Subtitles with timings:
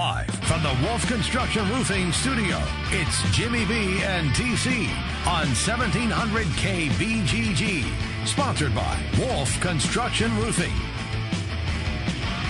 [0.00, 4.88] Live from the Wolf Construction Roofing Studio, it's Jimmy B and TC
[5.26, 8.26] on 1700 KBGG.
[8.26, 10.72] Sponsored by Wolf Construction Roofing.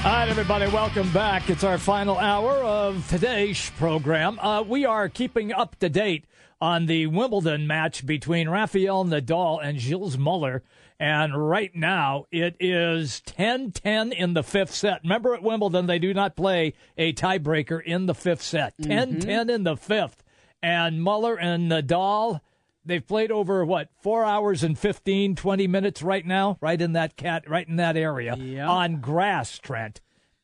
[0.05, 1.51] All right, everybody, welcome back.
[1.51, 4.39] It's our final hour of today's program.
[4.39, 6.27] Uh, we are keeping up to date
[6.61, 10.63] on the Wimbledon match between Rafael Nadal and Gilles Muller.
[11.01, 15.01] And right now, it is 10 10 in the fifth set.
[15.03, 18.75] Remember at Wimbledon, they do not play a tiebreaker in the fifth set.
[18.83, 19.21] 10 mm-hmm.
[19.21, 20.23] 10 in the fifth.
[20.63, 22.41] And Muller and Nadal,
[22.85, 27.17] they've played over what, four hours and 15, 20 minutes right now, right in that
[27.17, 28.69] cat, right in that area yep.
[28.69, 30.03] on grass, Trent.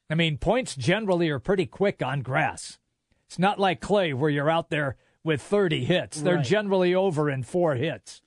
[0.09, 2.79] I mean, points generally are pretty quick on grass.
[3.27, 6.23] It's not like clay where you're out there with 30 hits.
[6.23, 6.45] They're right.
[6.45, 8.23] generally over in four hits.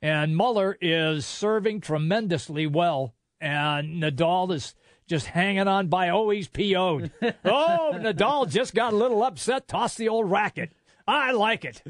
[0.00, 4.74] And Muller is serving tremendously well, and Nadal is
[5.08, 7.10] just hanging on by oh he's PO'd.
[7.44, 10.72] oh, Nadal just got a little upset, tossed the old racket.
[11.06, 11.82] I like it.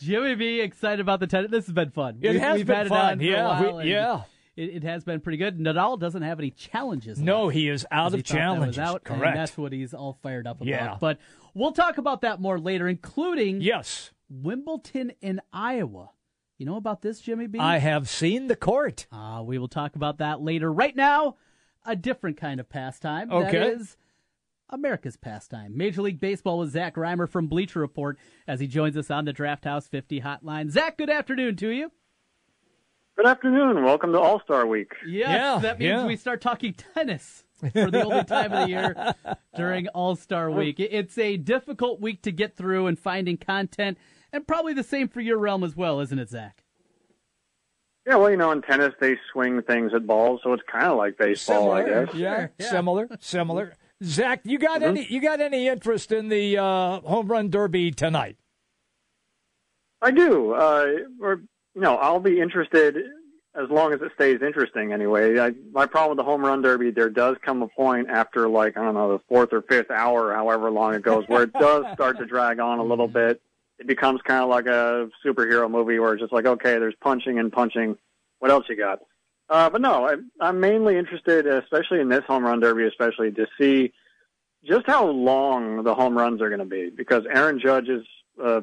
[0.00, 1.50] Jimmy B excited about the tennis.
[1.50, 2.18] This has been fun.
[2.20, 3.20] It we, has we've been had fun.
[3.20, 4.22] It yeah, we, yeah.
[4.56, 5.58] It, it, has been pretty good.
[5.58, 7.18] Nadal doesn't have any challenges.
[7.18, 8.78] No, he is out of challenges.
[8.78, 9.36] Out, Correct.
[9.36, 10.68] that's what he's all fired up about.
[10.68, 10.96] Yeah.
[11.00, 11.18] But
[11.54, 16.10] we'll talk about that more later, including yes, Wimbledon in Iowa.
[16.62, 17.58] You know about this, Jimmy B?
[17.58, 19.08] I have seen the court.
[19.10, 20.72] Uh, we will talk about that later.
[20.72, 21.34] Right now,
[21.84, 23.32] a different kind of pastime.
[23.32, 23.58] Okay.
[23.58, 23.96] That is
[24.70, 25.76] America's pastime.
[25.76, 29.32] Major League Baseball with Zach Rymer from Bleacher Report as he joins us on the
[29.32, 30.70] Draft House 50 hotline.
[30.70, 31.90] Zach, good afternoon to you.
[33.16, 33.82] Good afternoon.
[33.82, 34.92] Welcome to All Star Week.
[35.04, 36.06] Yes, yeah, that means yeah.
[36.06, 39.14] we start talking tennis for the only time of the year
[39.56, 40.78] during All Star Week.
[40.78, 43.98] It's a difficult week to get through and finding content
[44.32, 46.64] and probably the same for your realm as well, isn't it, Zach?
[48.06, 50.98] Yeah, well, you know, in tennis they swing things at balls, so it's kind of
[50.98, 52.14] like baseball, similar, I guess.
[52.14, 53.74] Yeah, yeah, similar, similar.
[54.02, 54.96] Zach, you got mm-hmm.
[54.96, 55.06] any?
[55.06, 58.36] You got any interest in the uh, home run derby tonight?
[60.00, 60.52] I do.
[60.52, 60.86] Uh,
[61.20, 61.42] or
[61.76, 62.96] you know, I'll be interested
[63.54, 64.92] as long as it stays interesting.
[64.92, 68.48] Anyway, I, my problem with the home run derby, there does come a point after
[68.48, 71.52] like I don't know the fourth or fifth hour, however long it goes, where it
[71.52, 73.40] does start to drag on a little bit
[73.82, 77.40] it becomes kind of like a superhero movie where it's just like, okay, there's punching
[77.40, 77.96] and punching.
[78.38, 79.00] What else you got?
[79.48, 83.46] Uh, but no, I, I'm mainly interested, especially in this home run derby, especially to
[83.58, 83.92] see
[84.64, 88.04] just how long the home runs are going to be because Aaron Judge is
[88.42, 88.62] a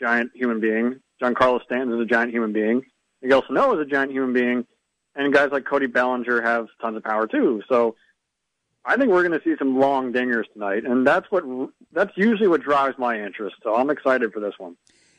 [0.00, 1.00] giant human being.
[1.22, 2.82] Giancarlo Stanton is a giant human being.
[3.22, 4.66] Miguel Sano is a giant human being.
[5.14, 7.62] And guys like Cody Bellinger have tons of power too.
[7.68, 7.96] So
[8.84, 11.44] I think we're going to see some long dingers tonight, and that's what
[11.92, 13.56] that's usually what drives my interest.
[13.62, 14.76] So I'm excited for this one.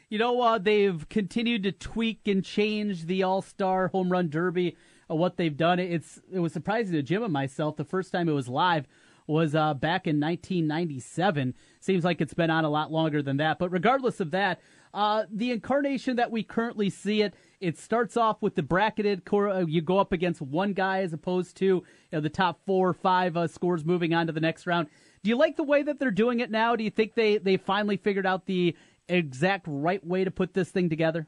[0.09, 4.75] You know, uh, they've continued to tweak and change the All Star Home Run Derby.
[5.09, 7.75] Uh, what they've done, it's it was surprising to Jim and myself.
[7.75, 8.87] The first time it was live
[9.27, 11.53] was uh, back in 1997.
[11.79, 13.59] Seems like it's been on a lot longer than that.
[13.59, 14.59] But regardless of that,
[14.93, 19.25] uh, the incarnation that we currently see it, it starts off with the bracketed.
[19.25, 19.63] core.
[19.67, 22.93] you go up against one guy as opposed to you know, the top four or
[22.93, 24.87] five uh, scores moving on to the next round.
[25.23, 26.75] Do you like the way that they're doing it now?
[26.75, 28.75] Do you think they, they finally figured out the
[29.07, 31.27] exact right way to put this thing together?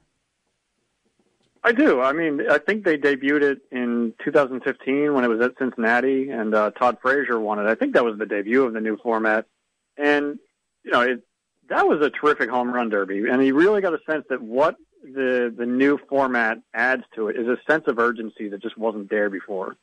[1.63, 2.01] I do.
[2.01, 6.55] I mean, I think they debuted it in 2015 when it was at Cincinnati, and
[6.55, 7.69] uh, Todd Frazier won it.
[7.69, 9.45] I think that was the debut of the new format,
[9.95, 10.39] and
[10.83, 11.23] you know, it,
[11.71, 14.75] that was a terrific home run derby, and you really got a sense that what
[15.03, 19.09] the the new format adds to it is a sense of urgency that just wasn't
[19.09, 19.77] there before.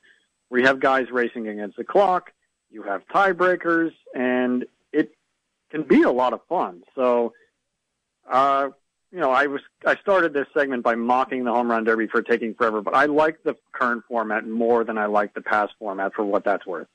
[0.50, 2.32] We have guys racing against the clock,
[2.70, 5.12] you have tiebreakers, and it
[5.70, 6.82] can be a lot of fun.
[6.94, 7.32] So,
[8.30, 8.68] uh,
[9.10, 12.20] you know, I was I started this segment by mocking the home run derby for
[12.20, 16.12] taking forever, but I like the current format more than I like the past format
[16.12, 16.88] for what that's worth.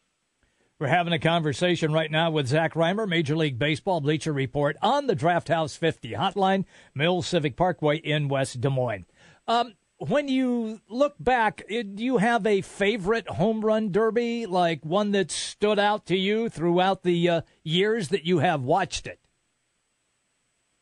[0.80, 5.06] We're having a conversation right now with Zach Rymer, Major League Baseball Bleacher Report on
[5.06, 9.06] the Draft House 50 hotline, Mills Civic Parkway in West Des Moines.
[9.48, 15.12] Um, when you look back, do you have a favorite home run derby, like one
[15.12, 19.20] that stood out to you throughout the uh, years that you have watched it?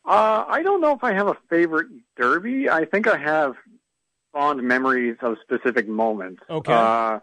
[0.06, 2.68] Uh, I don't know if I have a favorite derby.
[2.68, 3.56] I think I have
[4.32, 6.42] fond memories of specific moments.
[6.48, 6.72] Okay.
[6.72, 7.20] Uh,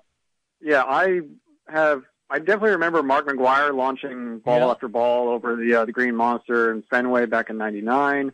[0.61, 1.21] yeah, I
[1.67, 4.67] have I definitely remember Mark McGwire launching ball yeah.
[4.67, 8.31] after ball over the uh, the Green Monster in Fenway back in '99.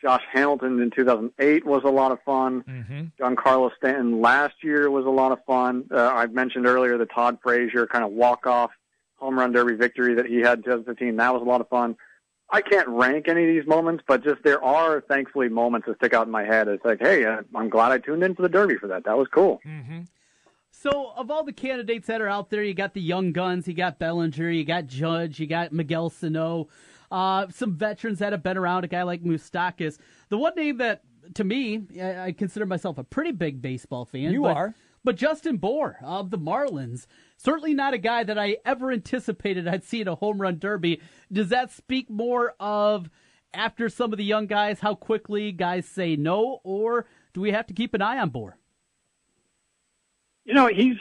[0.00, 2.62] Josh Hamilton in 2008 was a lot of fun.
[2.62, 3.04] Mm-hmm.
[3.20, 5.86] Giancarlo Stanton last year was a lot of fun.
[5.90, 8.70] Uh, I mentioned earlier the Todd Frazier kind of walk off
[9.16, 11.16] home run derby victory that he had in 2015.
[11.16, 11.96] That was a lot of fun.
[12.50, 16.14] I can't rank any of these moments, but just there are thankfully moments that stick
[16.14, 16.68] out in my head.
[16.68, 19.04] It's like, hey, uh, I'm glad I tuned in for the Derby for that.
[19.04, 19.60] That was cool.
[19.66, 20.02] Mm-hmm.
[20.80, 23.74] So, of all the candidates that are out there, you got the young guns, you
[23.74, 26.68] got Bellinger, you got Judge, you got Miguel Sano,
[27.10, 29.98] uh, some veterans that have been around, a guy like Moustakas.
[30.28, 31.02] The one name that,
[31.34, 34.30] to me, I consider myself a pretty big baseball fan.
[34.32, 34.74] You but, are.
[35.02, 39.82] But Justin Bour of the Marlins, certainly not a guy that I ever anticipated I'd
[39.82, 41.00] see in a home run derby.
[41.32, 43.10] Does that speak more of
[43.52, 47.66] after some of the young guys, how quickly guys say no, or do we have
[47.66, 48.57] to keep an eye on Bour?
[50.48, 50.96] You know, he's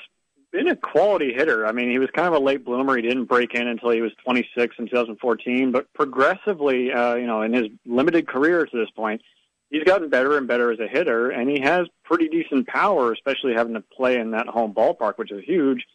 [0.51, 1.65] been a quality hitter.
[1.65, 2.97] I mean, he was kind of a late bloomer.
[2.97, 7.43] He didn't break in until he was 26 in 2014, but progressively, uh, you know,
[7.43, 9.21] in his limited career to this point,
[9.69, 13.53] he's gotten better and better as a hitter, and he has pretty decent power, especially
[13.53, 15.85] having to play in that home ballpark, which is huge.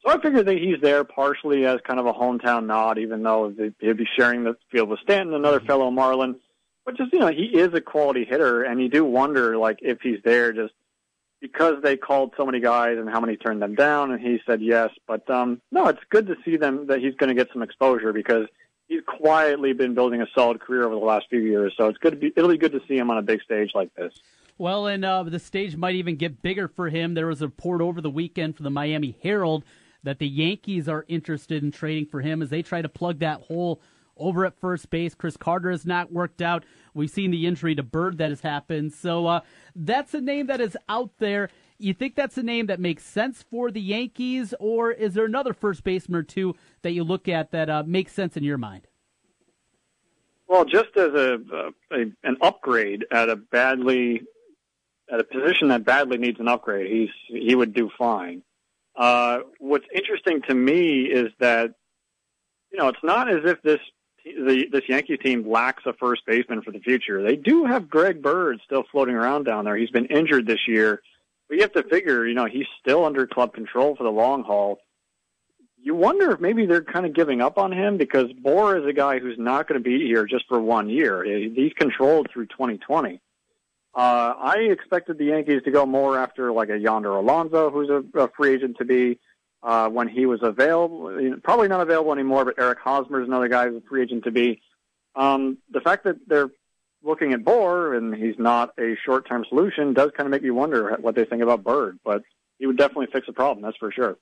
[0.00, 3.52] So I figure that he's there partially as kind of a hometown nod, even though
[3.80, 5.66] he'd be sharing the field with Stanton, another mm-hmm.
[5.66, 6.36] fellow Marlin.
[6.86, 10.00] But just you know, he is a quality hitter, and you do wonder like if
[10.00, 10.72] he's there just
[11.44, 14.62] because they called so many guys and how many turned them down, and he said
[14.62, 14.88] yes.
[15.06, 18.14] But um, no, it's good to see them that he's going to get some exposure
[18.14, 18.46] because
[18.88, 21.74] he's quietly been building a solid career over the last few years.
[21.76, 23.72] So it's good to be it'll be good to see him on a big stage
[23.74, 24.14] like this.
[24.56, 27.12] Well, and uh, the stage might even get bigger for him.
[27.12, 29.66] There was a report over the weekend from the Miami Herald
[30.02, 33.42] that the Yankees are interested in trading for him as they try to plug that
[33.42, 33.82] hole
[34.16, 35.14] over at first base.
[35.14, 36.64] Chris Carter has not worked out.
[36.94, 38.92] We've seen the injury to Bird that has happened.
[38.92, 39.40] So uh,
[39.74, 41.50] that's a name that is out there.
[41.78, 45.52] You think that's a name that makes sense for the Yankees, or is there another
[45.52, 48.86] first baseman or two that you look at that uh, makes sense in your mind?
[50.46, 51.38] Well, just as a,
[51.90, 54.22] a, an upgrade at a badly
[55.10, 58.42] at a position that badly needs an upgrade, he's he would do fine.
[58.96, 61.74] Uh, what's interesting to me is that
[62.70, 63.80] you know it's not as if this
[64.24, 67.22] the, this Yankee team lacks a first baseman for the future.
[67.22, 69.76] They do have Greg Bird still floating around down there.
[69.76, 71.02] He's been injured this year,
[71.48, 74.42] but you have to figure, you know, he's still under club control for the long
[74.42, 74.78] haul.
[75.76, 78.94] You wonder if maybe they're kind of giving up on him because Bour is a
[78.94, 81.22] guy who's not going to be here just for one year.
[81.24, 83.20] He's controlled through 2020.
[83.94, 88.02] Uh, I expected the Yankees to go more after like a Yonder Alonso, who's a,
[88.18, 89.18] a free agent to be
[89.64, 91.38] uh, when he was available.
[91.42, 94.30] Probably not available anymore, but Eric Hosmer is another guy who's a free agent to
[94.30, 94.60] be.
[95.16, 96.50] Um, the fact that they're
[97.02, 100.96] looking at Bour and he's not a short-term solution does kind of make you wonder
[101.00, 102.22] what they think about Bird, but
[102.58, 104.16] he would definitely fix the problem, that's for sure.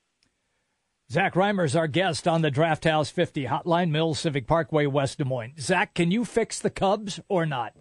[1.11, 5.19] Zach Rymer is our guest on the Draft House 50 Hotline, Mills Civic Parkway, West
[5.19, 5.55] Des Moines.
[5.59, 7.75] Zach, can you fix the Cubs or not?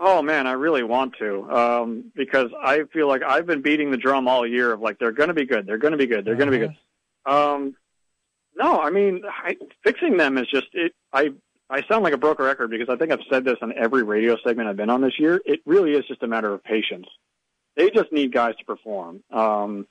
[0.00, 3.96] Oh man, I really want to um, because I feel like I've been beating the
[3.96, 6.24] drum all year of like they're going to be good, they're going to be good,
[6.24, 6.44] they're uh-huh.
[6.44, 7.32] going to be good.
[7.32, 7.76] Um,
[8.56, 10.92] no, I mean I, fixing them is just it.
[11.12, 11.30] I
[11.70, 14.36] I sound like a broken record because I think I've said this on every radio
[14.44, 15.40] segment I've been on this year.
[15.44, 17.06] It really is just a matter of patience.
[17.76, 19.86] They just need guys to perform, um,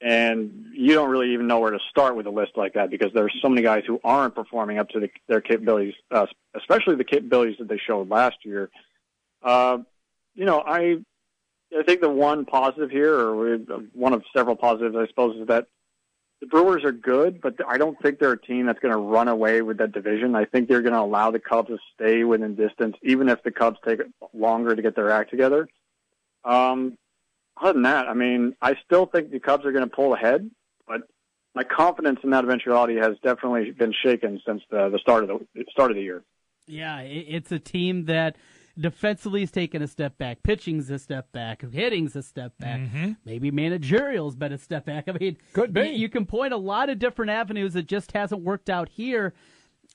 [0.00, 3.12] and you don't really even know where to start with a list like that because
[3.12, 7.04] there's so many guys who aren't performing up to the, their capabilities, uh, especially the
[7.04, 8.70] capabilities that they showed last year.
[9.42, 9.78] Uh,
[10.34, 10.96] you know, I
[11.76, 13.58] I think the one positive here, or
[13.92, 15.66] one of several positives, I suppose, is that
[16.40, 19.28] the Brewers are good, but I don't think they're a team that's going to run
[19.28, 20.34] away with that division.
[20.34, 23.50] I think they're going to allow the Cubs to stay within distance, even if the
[23.50, 24.00] Cubs take
[24.32, 25.68] longer to get their act together.
[26.44, 26.96] Um,
[27.60, 30.48] other than that, I mean, I still think the Cubs are going to pull ahead,
[30.86, 31.02] but
[31.54, 35.64] my confidence in that eventuality has definitely been shaken since the, the start of the
[35.70, 36.22] start of the year.
[36.68, 38.36] Yeah, it's a team that
[38.78, 43.12] defensively is taking a step back, pitching's a step back, hitting's a step back, mm-hmm.
[43.24, 45.04] maybe managerial's been a step back.
[45.08, 45.88] I mean, could be.
[45.88, 49.34] You, you can point a lot of different avenues that just hasn't worked out here.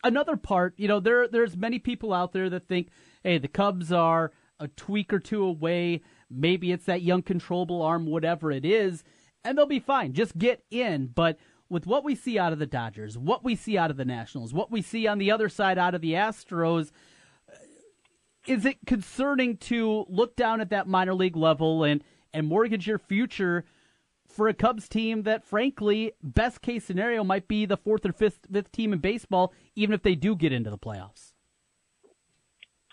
[0.04, 2.90] Another part, you know, there there's many people out there that think,
[3.24, 6.02] hey, the Cubs are a tweak or two away.
[6.30, 9.04] Maybe it's that young controllable arm, whatever it is,
[9.44, 10.14] and they'll be fine.
[10.14, 11.08] Just get in.
[11.08, 11.38] But
[11.70, 14.54] with what we see out of the Dodgers, what we see out of the Nationals,
[14.54, 16.92] what we see on the other side out of the Astros,
[18.48, 22.98] is it concerning to look down at that minor league level and and mortgage your
[22.98, 23.64] future
[24.28, 28.40] for a Cubs team that, frankly, best case scenario might be the fourth or fifth
[28.52, 31.34] fifth team in baseball, even if they do get into the playoffs?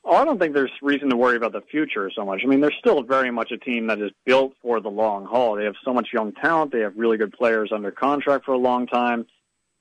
[0.05, 2.41] Oh, I don't think there's reason to worry about the future so much.
[2.43, 5.57] I mean, they're still very much a team that is built for the long haul.
[5.57, 6.73] They have so much young talent.
[6.73, 9.27] They have really good players under contract for a long time.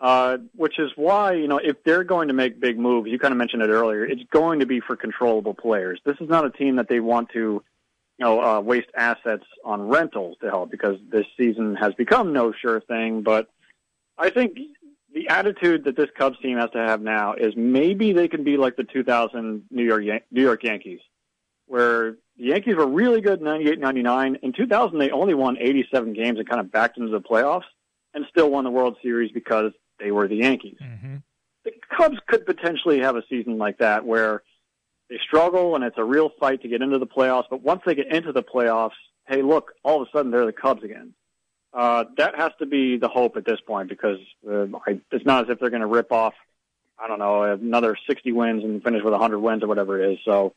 [0.01, 3.33] Uh, which is why, you know, if they're going to make big moves, you kind
[3.33, 5.99] of mentioned it earlier, it's going to be for controllable players.
[6.05, 7.61] This is not a team that they want to, you
[8.25, 12.79] know, uh, waste assets on rentals to help because this season has become no sure
[12.79, 13.23] thing.
[13.23, 13.49] But
[14.17, 14.57] I think
[15.13, 18.55] the attitude that this Cubs team has to have now is maybe they can be
[18.55, 21.01] like the 2000 New York Yan- New York Yankees,
[21.65, 24.37] where the Yankees were really good in 98, 99.
[24.43, 27.67] In 2000, they only won 87 games and kind of backed into the playoffs
[28.13, 30.77] and still won the World Series because they were the Yankees.
[30.81, 31.17] Mm-hmm.
[31.65, 34.43] The Cubs could potentially have a season like that where
[35.09, 37.95] they struggle and it's a real fight to get into the playoffs, but once they
[37.95, 38.91] get into the playoffs,
[39.27, 41.13] hey, look, all of a sudden they're the Cubs again.
[41.73, 44.17] Uh, that has to be the hope at this point because
[44.49, 46.33] uh, I, it's not as if they're going to rip off,
[46.97, 50.19] I don't know, another 60 wins and finish with 100 wins or whatever it is.
[50.25, 50.55] So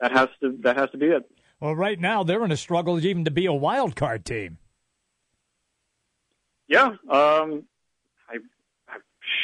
[0.00, 1.30] that has to that has to be it.
[1.60, 4.58] Well, right now they're in a struggle even to be a wild card team.
[6.66, 7.64] Yeah, um,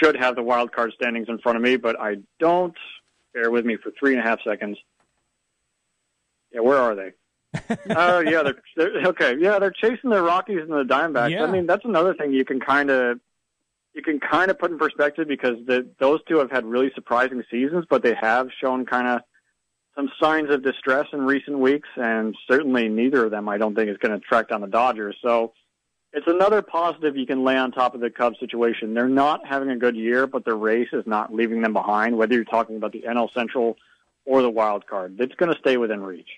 [0.03, 2.77] should have the wild card standings in front of me, but I don't.
[3.33, 4.77] Bear with me for three and a half seconds.
[6.53, 7.13] Yeah, where are they?
[7.91, 9.37] Oh, uh, yeah, they're, they're okay.
[9.39, 11.31] Yeah, they're chasing the Rockies and the Diamondbacks.
[11.31, 11.45] Yeah.
[11.45, 13.21] I mean, that's another thing you can kind of
[13.95, 17.43] you can kind of put in perspective because the, those two have had really surprising
[17.51, 19.23] seasons, but they have shown kind of
[19.97, 23.91] some signs of distress in recent weeks, and certainly neither of them, I don't think,
[23.91, 25.17] is going to track down the Dodgers.
[25.23, 25.53] So
[26.13, 28.95] it's another positive you can lay on top of the Cubs situation.
[28.95, 32.35] They're not having a good year, but the race is not leaving them behind, whether
[32.35, 33.77] you're talking about the NL Central
[34.25, 35.17] or the wild card.
[35.21, 36.29] It's going to stay within reach.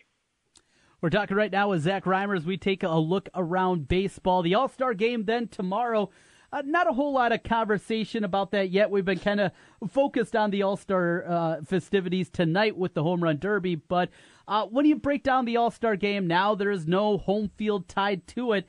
[1.01, 4.43] We're talking right now with Zach Rymer as we take a look around baseball.
[4.43, 6.11] The All Star game then tomorrow.
[6.53, 8.91] Uh, not a whole lot of conversation about that yet.
[8.91, 9.53] We've been kind of
[9.91, 13.77] focused on the All Star uh, festivities tonight with the Home Run Derby.
[13.77, 14.11] But
[14.47, 17.89] uh, when you break down the All Star game, now there is no home field
[17.89, 18.69] tied to it.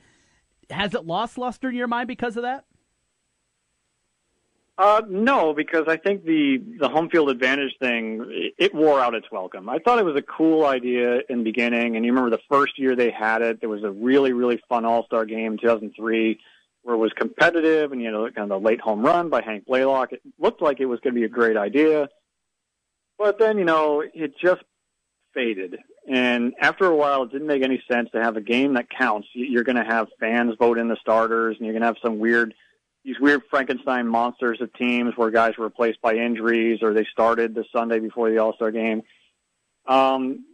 [0.70, 2.64] Has it lost luster in your mind because of that?
[4.76, 9.30] Uh, no, because I think the the home field advantage thing it wore out its
[9.30, 9.68] welcome.
[9.68, 12.76] I thought it was a cool idea in the beginning, and you remember the first
[12.76, 13.60] year they had it.
[13.60, 16.40] There was a really really fun All Star game in 2003
[16.82, 19.64] where it was competitive, and you know kind of the late home run by Hank
[19.64, 20.12] Blalock.
[20.12, 22.08] It looked like it was going to be a great idea,
[23.16, 24.62] but then you know it just
[25.34, 25.78] faded.
[26.06, 29.28] And after a while, it didn't make any sense to have a game that counts.
[29.32, 32.18] You're going to have fans vote in the starters, and you're going to have some
[32.18, 32.54] weird
[33.04, 37.54] these weird Frankenstein monsters of teams where guys were replaced by injuries or they started
[37.54, 39.02] the Sunday before the All Star game.
[39.86, 40.46] Um,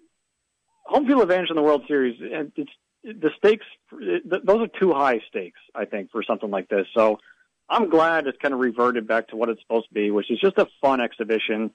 [0.85, 2.71] home field advantage in the World Series, it's
[3.04, 3.66] the stakes.
[3.92, 6.87] Those are too high stakes, I think, for something like this.
[6.92, 7.21] So
[7.69, 10.40] I'm glad it's kind of reverted back to what it's supposed to be, which is
[10.40, 11.71] just a fun exhibition.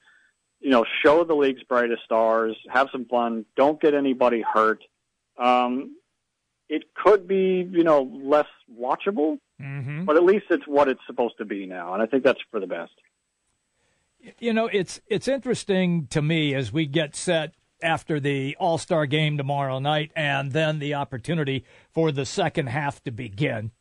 [0.62, 4.84] You know, show the league's brightest stars, have some fun, don't get anybody hurt.
[5.38, 5.96] Um,
[6.70, 10.06] it could be, you know, less watchable, mm-hmm.
[10.06, 12.60] but at least it's what it's supposed to be now, and I think that's for
[12.60, 12.94] the best.
[14.40, 19.06] You know, it's it's interesting to me as we get set after the All Star
[19.06, 23.72] game tomorrow night, and then the opportunity for the second half to begin.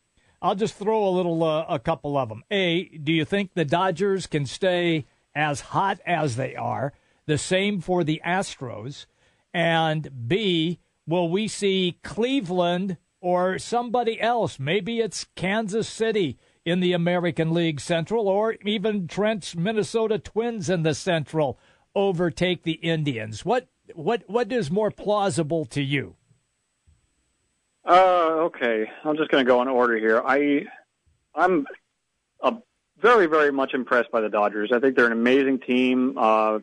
[0.41, 2.43] I'll just throw a little, uh, a couple of them.
[2.51, 5.05] A, do you think the Dodgers can stay
[5.35, 6.93] as hot as they are?
[7.25, 9.05] The same for the Astros,
[9.53, 14.59] and B, will we see Cleveland or somebody else?
[14.59, 20.83] Maybe it's Kansas City in the American League Central, or even Trent's Minnesota Twins in
[20.83, 21.59] the Central
[21.95, 23.45] overtake the Indians.
[23.45, 26.15] What what what is more plausible to you?
[27.87, 30.21] Uh, okay, I'm just going to go in order here.
[30.25, 30.65] I
[31.35, 31.67] I'm
[32.41, 32.53] a
[33.05, 34.71] very very much impressed by the Dodgers.
[34.73, 36.17] I think they're an amazing team.
[36.17, 36.59] Uh,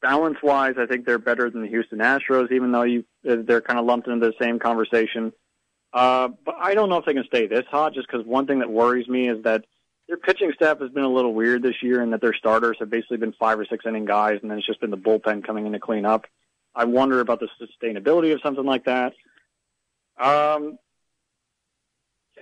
[0.00, 3.78] balance wise, I think they're better than the Houston Astros, even though you they're kind
[3.78, 5.32] of lumped into the same conversation.
[5.92, 7.94] Uh, but I don't know if they can stay this hot.
[7.94, 9.64] Just because one thing that worries me is that
[10.06, 12.90] their pitching staff has been a little weird this year, and that their starters have
[12.90, 15.66] basically been five or six inning guys, and then it's just been the bullpen coming
[15.66, 16.26] in to clean up.
[16.74, 19.14] I wonder about the sustainability of something like that.
[20.20, 20.78] Um,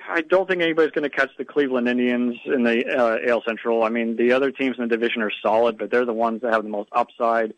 [0.09, 3.83] I don't think anybody's going to catch the Cleveland Indians in the uh, AL Central.
[3.83, 6.53] I mean, the other teams in the division are solid, but they're the ones that
[6.53, 7.55] have the most upside.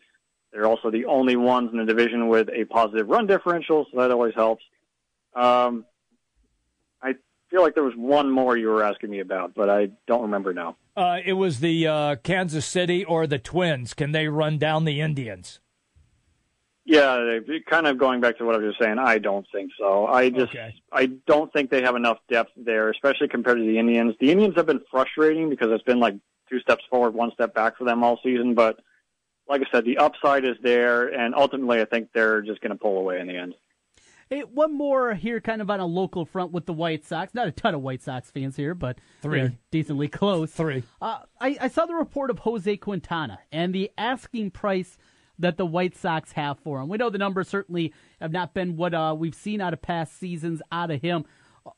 [0.51, 4.11] They're also the only ones in the division with a positive run differential, so that
[4.11, 4.63] always helps.
[5.35, 5.85] Um,
[7.01, 7.15] I
[7.49, 10.53] feel like there was one more you were asking me about, but I don't remember
[10.53, 10.75] now.
[10.97, 13.93] Uh, it was the uh, Kansas City or the Twins.
[13.93, 15.59] Can they run down the Indians?
[16.89, 17.37] Yeah,
[17.69, 18.97] kind of going back to what I was just saying.
[18.97, 20.07] I don't think so.
[20.07, 20.73] I just Okay.
[20.91, 24.15] I don't think they have enough depth there, especially compared to the Indians.
[24.19, 26.15] The Indians have been frustrating because it's been like
[26.49, 28.55] two steps forward, one step back for them all season.
[28.55, 28.79] But
[29.47, 32.75] like I said, the upside is there, and ultimately, I think they're just going to
[32.77, 33.53] pull away in the end.
[34.27, 37.35] Hey, one more here, kind of on a local front with the White Sox.
[37.35, 39.39] Not a ton of White Sox fans here, but Three.
[39.39, 40.51] they're decently close.
[40.51, 40.83] Three.
[41.01, 44.97] Uh, I, I saw the report of Jose Quintana and the asking price
[45.39, 46.89] that the White Sox have for him.
[46.89, 50.19] We know the numbers certainly have not been what uh, we've seen out of past
[50.19, 51.25] seasons out of him.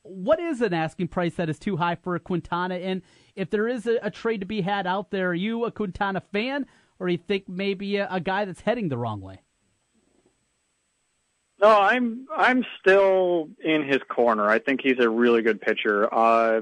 [0.04, 2.76] What is an asking price that is too high for Quintana?
[2.76, 3.02] And
[3.36, 6.22] if there is a, a trade to be had out there, are you a Quintana
[6.32, 6.66] fan,
[7.00, 9.42] or you think maybe a, a guy that's heading the wrong way?
[11.62, 14.50] No, I'm I'm still in his corner.
[14.50, 16.12] I think he's a really good pitcher.
[16.12, 16.62] Uh,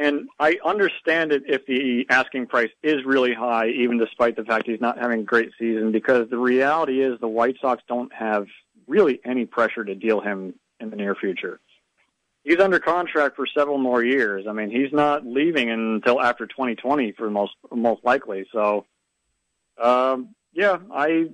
[0.00, 4.66] and I understand it if the asking price is really high, even despite the fact
[4.66, 8.46] he's not having a great season, because the reality is the White Sox don't have
[8.88, 11.60] really any pressure to deal him in the near future.
[12.44, 14.46] He's under contract for several more years.
[14.48, 18.46] I mean, he's not leaving until after 2020 for most most likely.
[18.52, 18.86] So,
[19.78, 21.28] um, yeah, I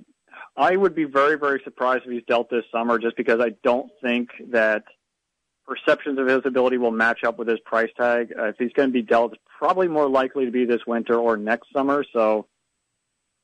[0.57, 3.89] I would be very very surprised if he's dealt this summer, just because I don't
[4.03, 4.83] think that
[5.67, 8.33] perceptions of his ability will match up with his price tag.
[8.37, 11.15] Uh, if he's going to be dealt, it's probably more likely to be this winter
[11.15, 12.03] or next summer.
[12.13, 12.47] So,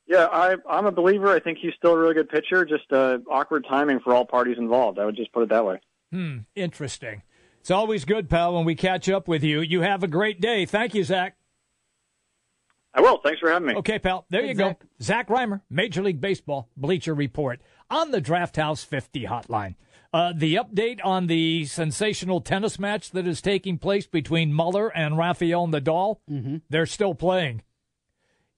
[0.08, 1.30] yeah, I, I'm a believer.
[1.30, 2.66] I think he's still a really good pitcher.
[2.66, 5.00] Just uh, awkward timing for all parties involved.
[5.00, 5.82] I would just put it that way.
[6.12, 6.40] Hmm.
[6.56, 7.24] Interesting.
[7.60, 9.62] It's always good, pal, when we catch up with you.
[9.62, 10.66] You have a great day.
[10.66, 11.38] Thank you, Zach.
[12.94, 13.20] I will.
[13.24, 13.76] Thanks for having me.
[13.76, 14.26] Okay, pal.
[14.30, 14.76] There you go.
[15.02, 19.76] Zach Rymer, Major League Baseball, Bleacher Report on the Draft House 50 hotline.
[20.14, 25.18] Uh, the update on the sensational tennis match that is taking place between Muller and
[25.18, 26.20] Rafael Nadal.
[26.30, 26.58] Mm-hmm.
[26.70, 27.64] They're still playing.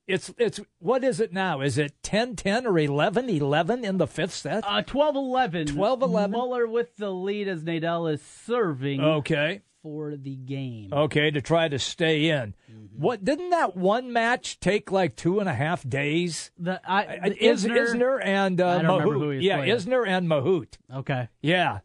[0.08, 1.62] It's it's what is it now?
[1.62, 4.64] Is it 10-10 or 11-11 in the fifth set?
[4.64, 5.68] Uh, 12-11.
[5.70, 6.30] 12-11.
[6.32, 9.02] Muller with the lead as Nadal is serving.
[9.02, 9.62] Okay.
[9.86, 10.90] For the game.
[10.92, 12.56] Okay, to try to stay in.
[12.72, 13.00] Mm-hmm.
[13.00, 16.50] What didn't that one match take like two and a half days?
[16.58, 19.20] The, I, the Is, Isner, Isner and uh, I don't remember Mahut.
[19.20, 19.78] who he's yeah, playing.
[19.78, 20.74] Isner and Mahut.
[20.92, 21.30] Okay.
[21.44, 21.82] Yeah.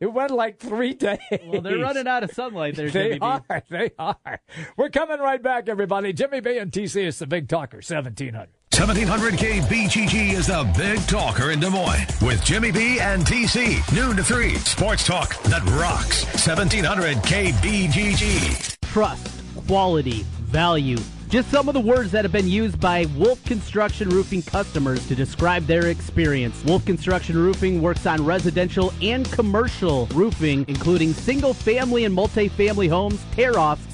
[0.00, 1.18] It went like three days.
[1.46, 3.24] Well, they're running out of sunlight there, They Jimmy B.
[3.24, 3.62] are.
[3.70, 4.40] They are.
[4.76, 6.12] We're coming right back, everybody.
[6.12, 8.48] Jimmy B and TC is the Big Talker, 1700.
[8.74, 13.78] 1700K BGG is the big talker in Des Moines with Jimmy B and TC.
[13.94, 14.56] Noon to 3.
[14.56, 16.24] Sports talk that rocks.
[16.44, 18.76] 1700 KBGG.
[18.82, 20.98] Trust, quality, value.
[21.28, 25.14] Just some of the words that have been used by Wolf Construction Roofing customers to
[25.14, 26.64] describe their experience.
[26.64, 33.24] Wolf Construction Roofing works on residential and commercial roofing, including single family and multi-family homes,
[33.36, 33.93] tear offs,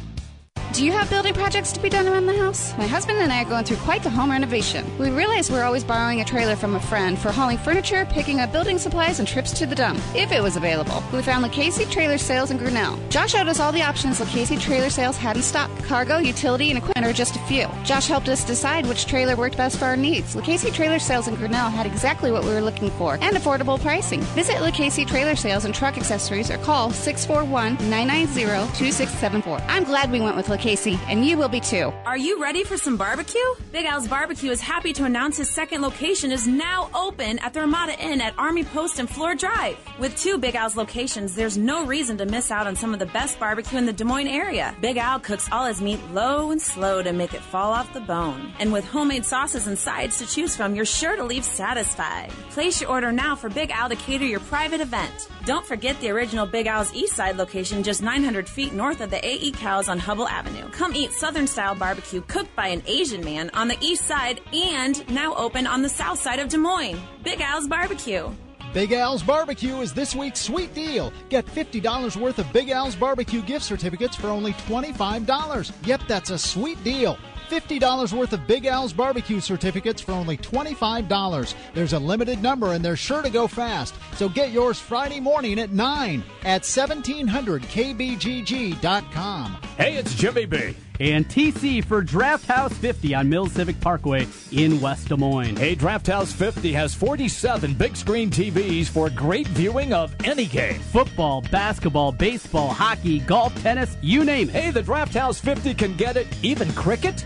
[0.73, 2.75] Do you have building projects to be done around the house?
[2.77, 4.85] My husband and I are going through quite the home renovation.
[4.97, 8.53] We realize we're always borrowing a trailer from a friend for hauling furniture, picking up
[8.53, 11.03] building supplies, and trips to the dump, if it was available.
[11.11, 12.97] We found Lucchese Trailer Sales in Grinnell.
[13.09, 15.69] Josh showed us all the options Lucchese Trailer Sales had in stock.
[15.83, 17.67] Cargo, utility, and equipment are just a few.
[17.83, 20.37] Josh helped us decide which trailer worked best for our needs.
[20.37, 24.21] Lucchese Trailer Sales in Grinnell had exactly what we were looking for and affordable pricing.
[24.35, 28.43] Visit Lucchese Trailer Sales and Truck Accessories or call 641 990
[28.77, 29.59] 2674.
[29.67, 31.91] I'm glad we went with Lucchese, and you will be too.
[32.05, 33.41] Are you ready for some barbecue?
[33.71, 37.61] Big Al's Barbecue is happy to announce his second location is now open at the
[37.61, 39.75] Ramada Inn at Army Post and Fleur Drive.
[39.97, 43.07] With two Big Al's locations, there's no reason to miss out on some of the
[43.07, 44.75] best barbecue in the Des Moines area.
[44.81, 48.01] Big Al cooks all his meat low and slow to make it fall off the
[48.01, 48.53] bone.
[48.59, 52.29] And with homemade sauces and sides to choose from, you're sure to leave satisfied.
[52.51, 55.27] Place your order now for Big Al to cater your private event.
[55.45, 59.25] Don't forget the original Big Al's East Side location just 900 feet north of the
[59.27, 60.69] AE Cows on Hubbell Avenue.
[60.69, 65.07] Come eat Southern style barbecue cooked by an Asian man on the east side and
[65.09, 67.01] now open on the south side of Des Moines.
[67.23, 68.29] Big Al's Barbecue.
[68.71, 71.11] Big Al's Barbecue is this week's sweet deal.
[71.29, 75.71] Get $50 worth of Big Al's Barbecue gift certificates for only $25.
[75.87, 77.17] Yep, that's a sweet deal.
[77.51, 81.53] $50 worth of Big Al's barbecue certificates for only $25.
[81.73, 83.93] There's a limited number and they're sure to go fast.
[84.15, 89.57] So get yours Friday morning at 9 at 1700kbgg.com.
[89.77, 90.77] Hey, it's Jimmy B.
[91.01, 95.57] And TC for Draft House 50 on Mills Civic Parkway in West Des Moines.
[95.57, 100.79] Hey, Draft House 50 has 47 big screen TVs for great viewing of any game.
[100.79, 104.53] Football, basketball, baseball, hockey, golf, tennis, you name it.
[104.53, 107.25] Hey, the Draft House 50 can get it, even cricket.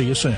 [0.00, 0.36] See you soon.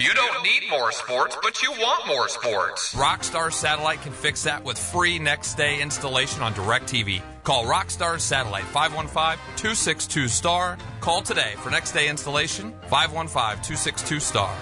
[0.00, 2.96] You don't need more sports, but you want more sports.
[2.96, 7.22] Rockstar Satellite can fix that with free next day installation on DirecTV.
[7.44, 10.78] Call Rockstar Satellite 515 262 STAR.
[10.98, 14.56] Call today for next day installation 515 262 STAR.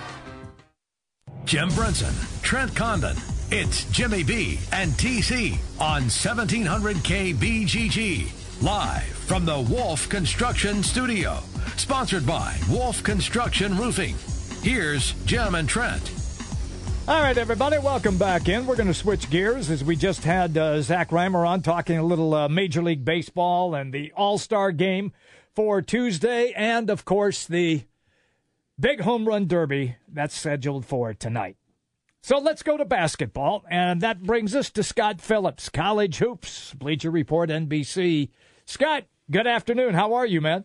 [1.46, 3.16] Jim Brunson, Trent Condon.
[3.50, 8.62] It's Jimmy B and TC on 1700 KBGG.
[8.62, 11.38] Live from the Wolf Construction Studio.
[11.76, 14.16] Sponsored by Wolf Construction Roofing.
[14.62, 16.12] Here's Jim and Trent.
[17.06, 18.66] All right, everybody, welcome back in.
[18.66, 22.02] We're going to switch gears as we just had uh, Zach Rymer on talking a
[22.02, 25.12] little uh, Major League Baseball and the All Star game
[25.54, 27.84] for Tuesday, and of course, the
[28.80, 31.56] big home run derby that's scheduled for tonight.
[32.22, 37.10] So let's go to basketball, and that brings us to Scott Phillips, College Hoops, Bleacher
[37.10, 38.30] Report, NBC.
[38.64, 39.92] Scott, good afternoon.
[39.92, 40.64] How are you, man?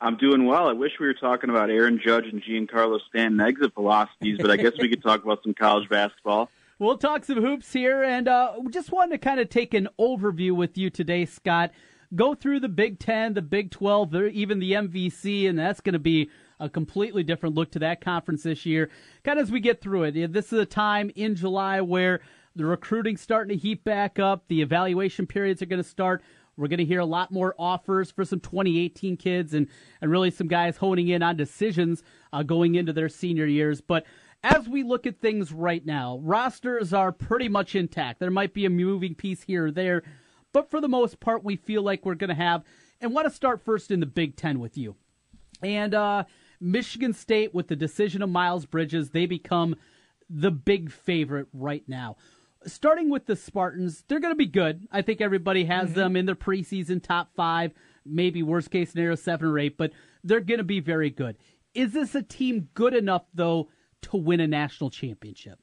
[0.00, 0.68] I'm doing well.
[0.68, 4.56] I wish we were talking about Aaron Judge and Giancarlo Stanton exit velocities, but I
[4.56, 6.50] guess we could talk about some college basketball.
[6.78, 10.52] We'll talk some hoops here, and uh, just wanted to kind of take an overview
[10.52, 11.70] with you today, Scott.
[12.14, 15.98] Go through the Big Ten, the Big Twelve, even the MVC, and that's going to
[15.98, 16.28] be
[16.60, 18.90] a completely different look to that conference this year.
[19.24, 22.20] Kind of as we get through it, this is a time in July where
[22.54, 24.44] the recruiting's starting to heat back up.
[24.48, 26.22] The evaluation periods are going to start.
[26.56, 29.68] We're going to hear a lot more offers for some 2018 kids and,
[30.00, 33.80] and really some guys honing in on decisions uh, going into their senior years.
[33.80, 34.06] But
[34.42, 38.20] as we look at things right now, rosters are pretty much intact.
[38.20, 40.02] There might be a moving piece here or there,
[40.52, 42.62] but for the most part, we feel like we're going to have.
[43.00, 44.96] And want to start first in the Big Ten with you.
[45.62, 46.24] And uh,
[46.60, 49.76] Michigan State, with the decision of Miles Bridges, they become
[50.30, 52.16] the big favorite right now
[52.66, 54.86] starting with the Spartans, they're going to be good.
[54.90, 55.98] I think everybody has mm-hmm.
[55.98, 57.72] them in their preseason top five,
[58.04, 59.92] maybe worst case scenario seven or eight, but
[60.24, 61.36] they're going to be very good.
[61.74, 63.68] Is this a team good enough though
[64.02, 65.58] to win a national championship?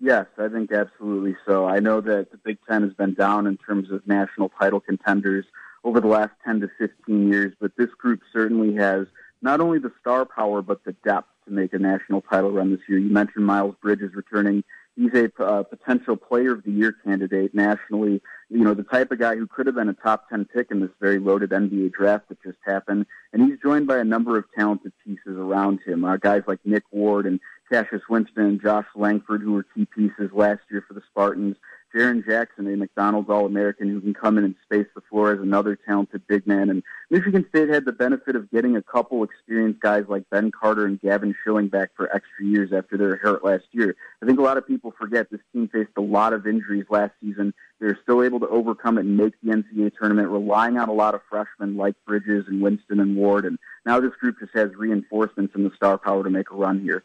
[0.00, 1.66] Yes, I think absolutely so.
[1.66, 5.44] I know that the Big Ten has been down in terms of national title contenders
[5.84, 9.06] over the last 10 to 15 years, but this group certainly has
[9.42, 12.80] not only the star power, but the depth to make a national title run this
[12.88, 12.98] year.
[12.98, 14.64] You mentioned Miles Bridges returning
[14.96, 18.20] he's a uh, potential player of the year candidate nationally.
[18.48, 20.80] You know, the type of guy who could have been a top 10 pick in
[20.80, 23.06] this very loaded NBA draft that just happened.
[23.32, 26.04] And he's joined by a number of talented pieces around him.
[26.04, 30.30] Uh, guys like Nick Ward and Cassius Winston and Josh Langford, who were key pieces
[30.32, 31.56] last year for the Spartans.
[31.94, 35.76] Jaren Jackson, a McDonald's All-American who can come in and space the floor as another
[35.76, 36.70] talented big man.
[36.70, 40.86] And Michigan State had the benefit of getting a couple experienced guys like Ben Carter
[40.86, 43.96] and Gavin Schilling back for extra years after their hurt last year.
[44.22, 47.12] I think a lot of people forget this team faced a lot of injuries last
[47.20, 47.52] season.
[47.80, 51.14] They're still able to overcome it and make the NCAA tournament, relying on a lot
[51.14, 53.44] of freshmen like Bridges and Winston and Ward.
[53.44, 56.80] And now this group just has reinforcements and the star power to make a run
[56.80, 57.02] here.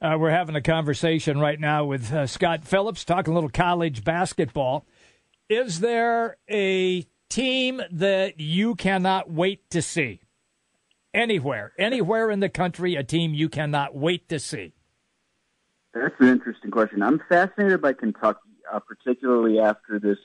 [0.00, 4.04] Uh, we're having a conversation right now with uh, Scott Phillips, talking a little college
[4.04, 4.84] basketball.
[5.48, 10.20] Is there a team that you cannot wait to see?
[11.14, 14.74] Anywhere, anywhere in the country, a team you cannot wait to see?
[15.94, 17.02] That's an interesting question.
[17.02, 20.18] I'm fascinated by Kentucky, uh, particularly after this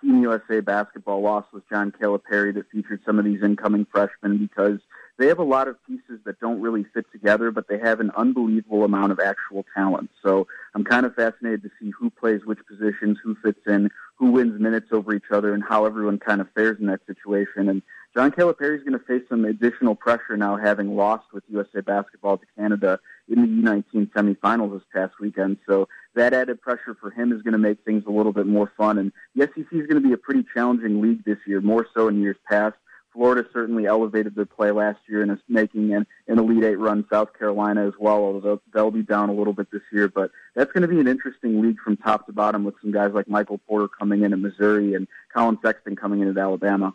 [0.00, 4.80] Team USA basketball loss with John Calipari that featured some of these incoming freshmen because–
[5.20, 8.10] they have a lot of pieces that don't really fit together, but they have an
[8.16, 10.08] unbelievable amount of actual talent.
[10.22, 14.30] So I'm kind of fascinated to see who plays which positions, who fits in, who
[14.30, 17.68] wins minutes over each other, and how everyone kind of fares in that situation.
[17.68, 17.82] And
[18.16, 22.38] John Calipari is going to face some additional pressure now, having lost with USA Basketball
[22.38, 25.58] to Canada in the U19 semifinals this past weekend.
[25.68, 28.72] So that added pressure for him is going to make things a little bit more
[28.76, 28.98] fun.
[28.98, 32.08] And the SEC is going to be a pretty challenging league this year, more so
[32.08, 32.74] in years past.
[33.12, 37.04] Florida certainly elevated their play last year and is making an, an Elite Eight run.
[37.10, 40.08] South Carolina as well, although they'll be down a little bit this year.
[40.08, 43.12] But that's going to be an interesting league from top to bottom with some guys
[43.12, 46.94] like Michael Porter coming in at Missouri and Collin Sexton coming in at Alabama.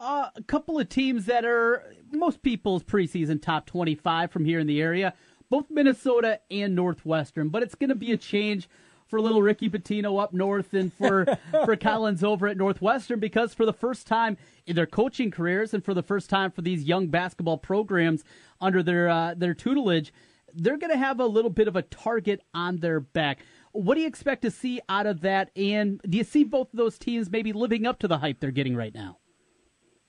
[0.00, 4.68] Uh, a couple of teams that are most people's preseason top 25 from here in
[4.68, 5.12] the area,
[5.50, 7.48] both Minnesota and Northwestern.
[7.48, 8.68] But it's going to be a change
[9.08, 11.26] for little Ricky Pitino up north and for
[11.64, 15.84] for Collins over at Northwestern because for the first time in their coaching careers and
[15.84, 18.22] for the first time for these young basketball programs
[18.60, 20.12] under their uh, their tutelage,
[20.54, 23.40] they're going to have a little bit of a target on their back.
[23.72, 25.50] What do you expect to see out of that?
[25.56, 28.52] And do you see both of those teams maybe living up to the hype they're
[28.52, 29.18] getting right now?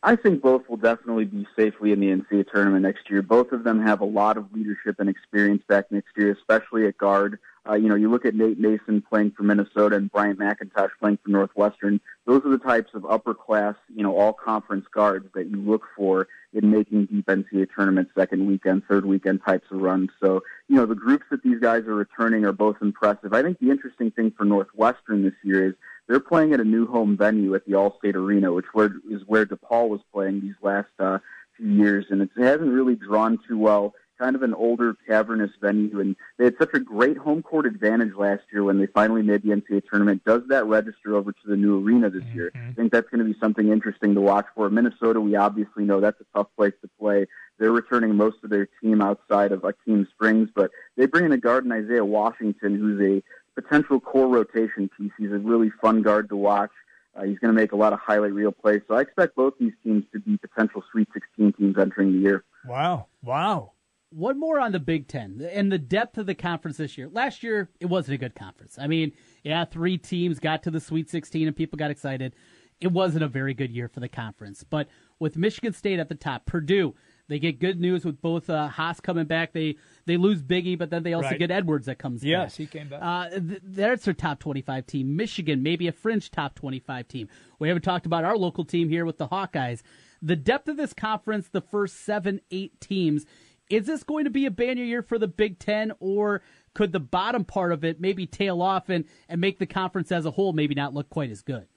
[0.01, 3.21] I think both will definitely be safely in the NCAA tournament next year.
[3.21, 6.97] Both of them have a lot of leadership and experience back next year, especially at
[6.97, 7.39] guard.
[7.69, 11.19] Uh, you know, you look at Nate Mason playing for Minnesota and Bryant McIntosh playing
[11.23, 11.99] for Northwestern.
[12.25, 15.83] Those are the types of upper class, you know, all conference guards that you look
[15.95, 20.09] for in making deep NCAA tournament second weekend, third weekend types of runs.
[20.19, 23.33] So, you know, the groups that these guys are returning are both impressive.
[23.33, 25.75] I think the interesting thing for Northwestern this year is
[26.07, 29.45] they're playing at a new home venue at the Allstate Arena, which where, is where
[29.45, 31.19] DePaul was playing these last uh,
[31.55, 33.93] few years, and it hasn't really drawn too well.
[34.19, 38.13] Kind of an older, cavernous venue, and they had such a great home court advantage
[38.15, 40.23] last year when they finally made the NCAA tournament.
[40.25, 42.51] Does that register over to the new arena this year?
[42.53, 42.69] Mm-hmm.
[42.69, 44.69] I think that's going to be something interesting to watch for.
[44.69, 47.27] Minnesota, we obviously know that's a tough place to play.
[47.57, 51.37] They're returning most of their team outside of Akeem Springs, but they bring in a
[51.37, 55.11] guard in Isaiah Washington, who's a potential core rotation piece.
[55.17, 56.71] He's a really fun guard to watch.
[57.15, 58.81] Uh, he's going to make a lot of highlight reel plays.
[58.87, 62.43] So I expect both these teams to be potential Sweet 16 teams entering the year.
[62.65, 63.07] Wow.
[63.23, 63.71] Wow.
[64.11, 67.09] One more on the Big Ten and the depth of the conference this year.
[67.09, 68.77] Last year, it wasn't a good conference.
[68.79, 69.11] I mean,
[69.43, 72.33] yeah, three teams got to the Sweet 16 and people got excited.
[72.81, 74.63] It wasn't a very good year for the conference.
[74.63, 74.87] But
[75.19, 76.95] with Michigan State at the top, Purdue,
[77.29, 79.53] they get good news with both uh, Haas coming back.
[79.53, 81.39] They they lose Biggie, but then they also right.
[81.39, 82.57] get Edwards that comes yes, back.
[82.57, 82.99] he came back.
[83.01, 85.15] Uh, th- that's their top 25 team.
[85.15, 87.29] Michigan, maybe a fringe top 25 team.
[87.59, 89.83] We haven't talked about our local team here with the Hawkeyes.
[90.21, 93.25] The depth of this conference, the first seven, eight teams,
[93.69, 96.41] is this going to be a banner year for the Big Ten, or
[96.73, 100.25] could the bottom part of it maybe tail off and, and make the conference as
[100.25, 101.67] a whole maybe not look quite as good?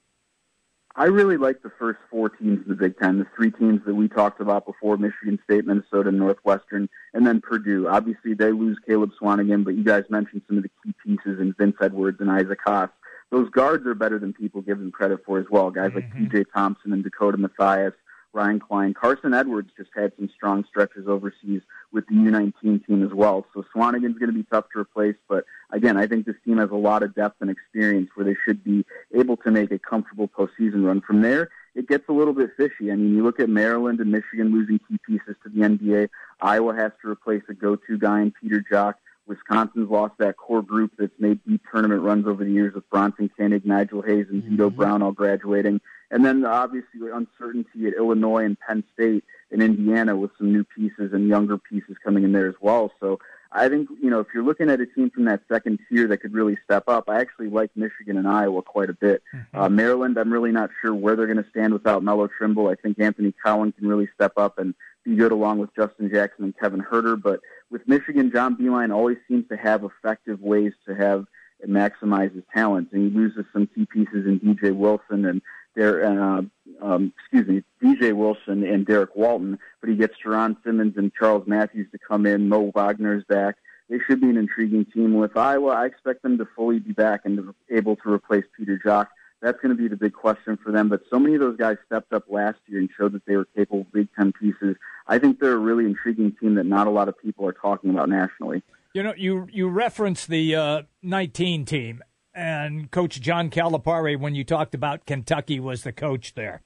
[0.95, 3.95] I really like the first four teams in the Big Ten, the three teams that
[3.95, 7.89] we talked about before, Michigan State, Minnesota, Northwestern, and then Purdue.
[7.89, 11.55] Obviously, they lose Caleb Swanigan, but you guys mentioned some of the key pieces in
[11.59, 12.91] Vince Edwards and Isaac Haas.
[13.31, 15.71] Those guards are better than people give them credit for as well.
[15.71, 15.97] Guys mm-hmm.
[15.97, 16.45] like P.J.
[16.55, 17.95] Thompson and Dakota Mathias,
[18.33, 18.95] Ryan Cline.
[18.95, 23.47] Carson Edwards just had some strong stretches overseas with the U19 team as well.
[23.53, 26.71] So Swanigan's going to be tough to replace, but again, I think this team has
[26.71, 30.29] a lot of depth and experience where they should be able to make a comfortable
[30.29, 31.01] postseason run.
[31.01, 32.91] From there, it gets a little bit fishy.
[32.91, 36.09] I mean, you look at Maryland and Michigan losing key pieces to the NBA.
[36.41, 38.95] Iowa has to replace a go-to guy in Peter Jok.
[39.27, 43.31] Wisconsin's lost that core group that's made deep tournament runs over the years with Bronson
[43.37, 44.77] Koenig, Nigel Hayes, and Vito mm-hmm.
[44.77, 45.81] Brown all graduating.
[46.13, 50.63] And then obviously the uncertainty at Illinois and Penn State and Indiana with some new
[50.63, 52.93] pieces and younger pieces coming in there as well.
[53.01, 53.19] So
[53.51, 56.19] I think, you know, if you're looking at a team from that second tier that
[56.19, 59.23] could really step up, I actually like Michigan and Iowa quite a bit.
[59.35, 59.59] Mm-hmm.
[59.59, 62.69] Uh, Maryland, I'm really not sure where they're going to stand without Melo Trimble.
[62.69, 66.45] I think Anthony Cowan can really step up and be good along with Justin Jackson
[66.45, 67.21] and Kevin Huerter.
[67.21, 71.27] But with Michigan, John Beilein always seems to have effective ways to have
[71.63, 75.41] and maximize his talents, and he loses some key pieces in DJ Wilson and
[75.75, 76.43] there, uh,
[76.81, 81.47] um, excuse me, DJ Wilson and Derrick Walton, but he gets Jaaron Simmons and Charles
[81.47, 82.49] Matthews to come in.
[82.49, 83.57] Mo Wagner's back.
[83.89, 85.15] They should be an intriguing team.
[85.15, 88.81] With Iowa, I expect them to fully be back and to, able to replace Peter
[88.85, 89.09] Jok.
[89.43, 90.89] That's going to be the big question for them.
[90.89, 93.47] But so many of those guys stepped up last year and showed that they were
[93.57, 94.77] capable Big Ten pieces.
[95.09, 97.91] I think they're a really intriguing team that not a lot of people are talking
[97.91, 98.63] about nationally.
[98.95, 102.03] You know, you you reference the uh, 19 team,
[102.35, 106.63] and Coach John Calipari, when you talked about Kentucky, was the coach there.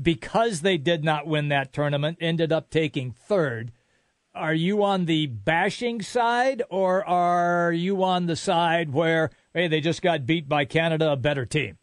[0.00, 3.72] Because they did not win that tournament, ended up taking third.
[4.34, 9.80] Are you on the bashing side, or are you on the side where, hey, they
[9.80, 11.78] just got beat by Canada, a better team?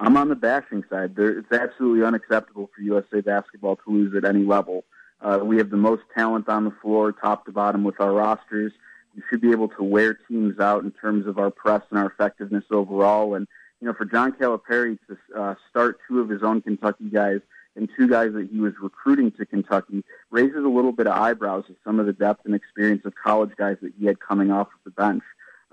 [0.00, 1.14] I'm on the bashing side.
[1.14, 4.84] There, it's absolutely unacceptable for USA basketball to lose at any level.
[5.20, 8.72] Uh, we have the most talent on the floor, top to bottom, with our rosters
[9.18, 12.06] we should be able to wear teams out in terms of our press and our
[12.06, 13.34] effectiveness overall.
[13.34, 13.48] And
[13.80, 17.40] you know, for John Calipari to uh, start two of his own Kentucky guys
[17.74, 21.64] and two guys that he was recruiting to Kentucky raises a little bit of eyebrows
[21.68, 24.68] at some of the depth and experience of college guys that he had coming off
[24.68, 25.24] of the bench.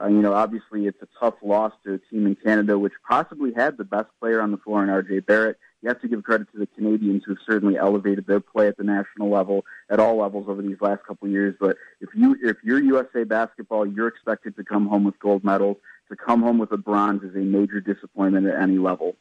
[0.01, 3.53] Uh, you know, obviously it's a tough loss to a team in Canada which possibly
[3.53, 5.19] had the best player on the floor in R.J.
[5.19, 8.77] Barrett you have to give credit to the Canadians who've certainly elevated their play at
[8.77, 11.55] the national level at all levels over these last couple of years.
[11.59, 15.77] But if you if you're USA basketball, you're expected to come home with gold medals.
[16.09, 19.15] To come home with a bronze is a major disappointment at any level.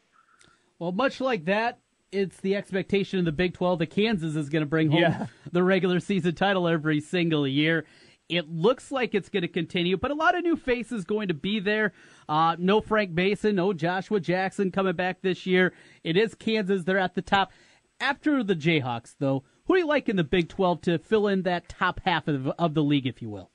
[0.77, 1.79] Well, much like that,
[2.11, 5.27] it's the expectation in the Big 12 that Kansas is going to bring home yeah.
[5.51, 7.85] the regular season title every single year.
[8.27, 11.35] It looks like it's going to continue, but a lot of new faces going to
[11.35, 11.93] be there.
[12.27, 15.73] Uh, no Frank Mason, no Joshua Jackson coming back this year.
[16.03, 16.83] It is Kansas.
[16.83, 17.51] They're at the top.
[17.99, 21.43] After the Jayhawks, though, who do you like in the Big 12 to fill in
[21.43, 23.51] that top half of, of the league, if you will?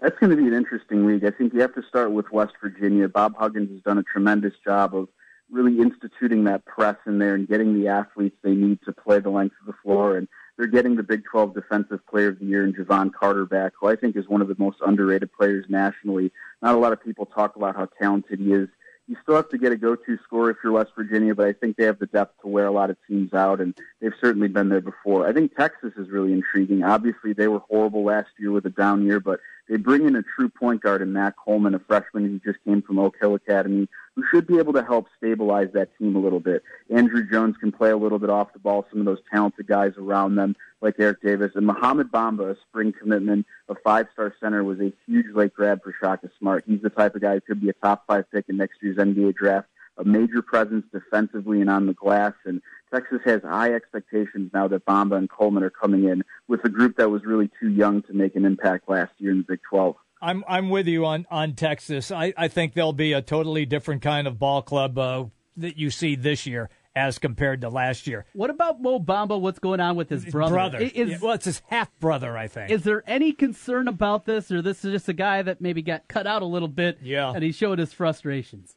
[0.00, 1.24] That's going to be an interesting league.
[1.24, 3.08] I think you have to start with West Virginia.
[3.08, 5.08] Bob Huggins has done a tremendous job of
[5.50, 9.30] really instituting that press in there and getting the athletes they need to play the
[9.30, 10.16] length of the floor.
[10.16, 13.72] And they're getting the Big 12 Defensive Player of the Year in Jevon Carter back,
[13.80, 16.32] who I think is one of the most underrated players nationally.
[16.62, 18.68] Not a lot of people talk about how talented he is
[19.08, 21.76] you still have to get a go-to score if you're West Virginia, but I think
[21.76, 24.68] they have the depth to wear a lot of teams out, and they've certainly been
[24.68, 25.26] there before.
[25.26, 26.82] I think Texas is really intriguing.
[26.82, 30.22] Obviously, they were horrible last year with a down year, but they bring in a
[30.22, 33.88] true point guard in Matt Coleman, a freshman who just came from Oak Hill Academy,
[34.14, 36.62] who should be able to help stabilize that team a little bit.
[36.88, 39.92] Andrew Jones can play a little bit off the ball, some of those talented guys
[39.98, 41.52] around them like Eric Davis.
[41.54, 45.94] And Mohamed Bamba, a spring commitment, a five-star center, was a huge late grab for
[46.00, 46.64] Shaka Smart.
[46.66, 48.96] He's the type of guy who could be a top five pick in next year's
[48.96, 52.32] NBA draft, a major presence defensively and on the glass.
[52.44, 52.60] And
[52.92, 56.96] Texas has high expectations now that Bamba and Coleman are coming in with a group
[56.96, 59.96] that was really too young to make an impact last year in the Big 12.
[60.22, 62.10] I'm I'm with you on on Texas.
[62.10, 65.26] I, I think they'll be a totally different kind of ball club uh,
[65.58, 68.24] that you see this year as compared to last year.
[68.32, 69.38] What about Mo Bamba?
[69.38, 70.54] What's going on with his brother?
[70.54, 70.78] Brother.
[70.78, 72.70] Is, yeah, well, it's his half brother, I think.
[72.70, 76.08] Is there any concern about this, or this is just a guy that maybe got
[76.08, 76.98] cut out a little bit?
[77.02, 77.32] Yeah.
[77.32, 78.74] And he showed his frustrations.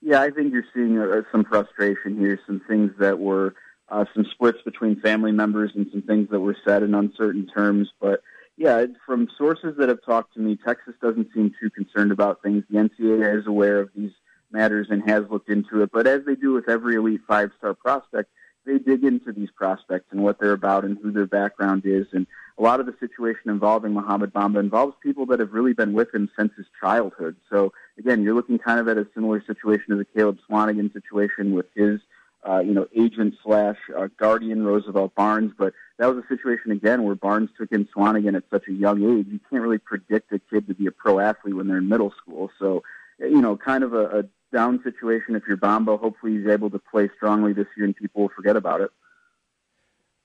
[0.00, 3.54] Yeah, I think you're seeing uh, some frustration here, some things that were
[3.88, 7.88] uh, some splits between family members, and some things that were said in uncertain terms,
[8.00, 8.22] but.
[8.60, 12.64] Yeah, from sources that have talked to me, Texas doesn't seem too concerned about things.
[12.68, 14.10] The NCAA is aware of these
[14.50, 15.90] matters and has looked into it.
[15.92, 18.30] But as they do with every elite five star prospect,
[18.68, 22.06] they dig into these prospects and what they're about and who their background is.
[22.12, 22.26] And
[22.58, 26.14] a lot of the situation involving Mohamed Bamba involves people that have really been with
[26.14, 27.36] him since his childhood.
[27.50, 31.54] So again, you're looking kind of at a similar situation as the Caleb Swanigan situation
[31.54, 32.00] with his,
[32.48, 35.52] uh, you know, agent slash uh, guardian Roosevelt Barnes.
[35.56, 39.02] But that was a situation again where Barnes took in Swanigan at such a young
[39.02, 39.26] age.
[39.30, 42.12] You can't really predict a kid to be a pro athlete when they're in middle
[42.20, 42.50] school.
[42.58, 42.82] So,
[43.18, 45.98] you know, kind of a, a down situation if you're Bamba.
[45.98, 48.90] Hopefully he's able to play strongly this year and people will forget about it.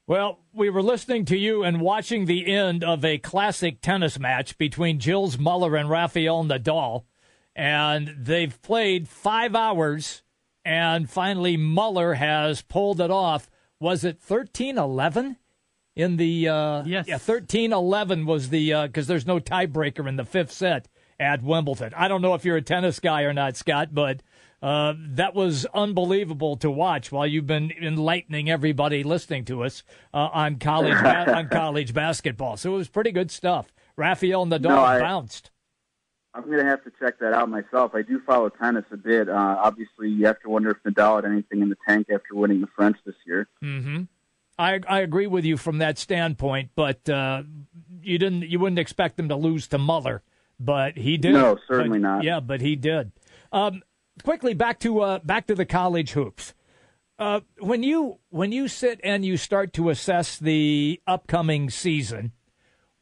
[0.06, 4.58] Well, we were listening to you and watching the end of a classic tennis match
[4.58, 7.04] between Gilles Muller and Rafael Nadal.
[7.56, 10.24] And they've played five hours,
[10.66, 13.50] and finally Muller has pulled it off.
[13.80, 15.38] Was it 13 11?
[15.96, 20.16] In the uh, yes, yeah, thirteen eleven was the because uh, there's no tiebreaker in
[20.16, 20.88] the fifth set
[21.20, 21.94] at Wimbledon.
[21.96, 24.22] I don't know if you're a tennis guy or not, Scott, but
[24.64, 30.30] uh, that was unbelievable to watch while you've been enlightening everybody listening to us uh,
[30.32, 32.56] on college ba- on college basketball.
[32.56, 33.74] So it was pretty good stuff.
[33.98, 35.52] Rafael Nadal no, I, bounced.
[36.34, 37.94] I'm going to have to check that out myself.
[37.94, 39.28] I do follow tennis a bit.
[39.28, 42.62] Uh, obviously, you have to wonder if Nadal had anything in the tank after winning
[42.62, 43.50] the French this year.
[43.62, 44.04] Mm-hmm.
[44.58, 47.44] I I agree with you from that standpoint, but uh,
[48.02, 50.22] you didn't you wouldn't expect them to lose to Muller
[50.60, 51.34] but he did.
[51.34, 52.24] No, certainly but, not.
[52.24, 53.12] Yeah, but he did.
[53.52, 53.84] Um,
[54.24, 56.54] quickly back to uh, back to the college hoops.
[57.20, 62.32] Uh, when you when you sit and you start to assess the upcoming season,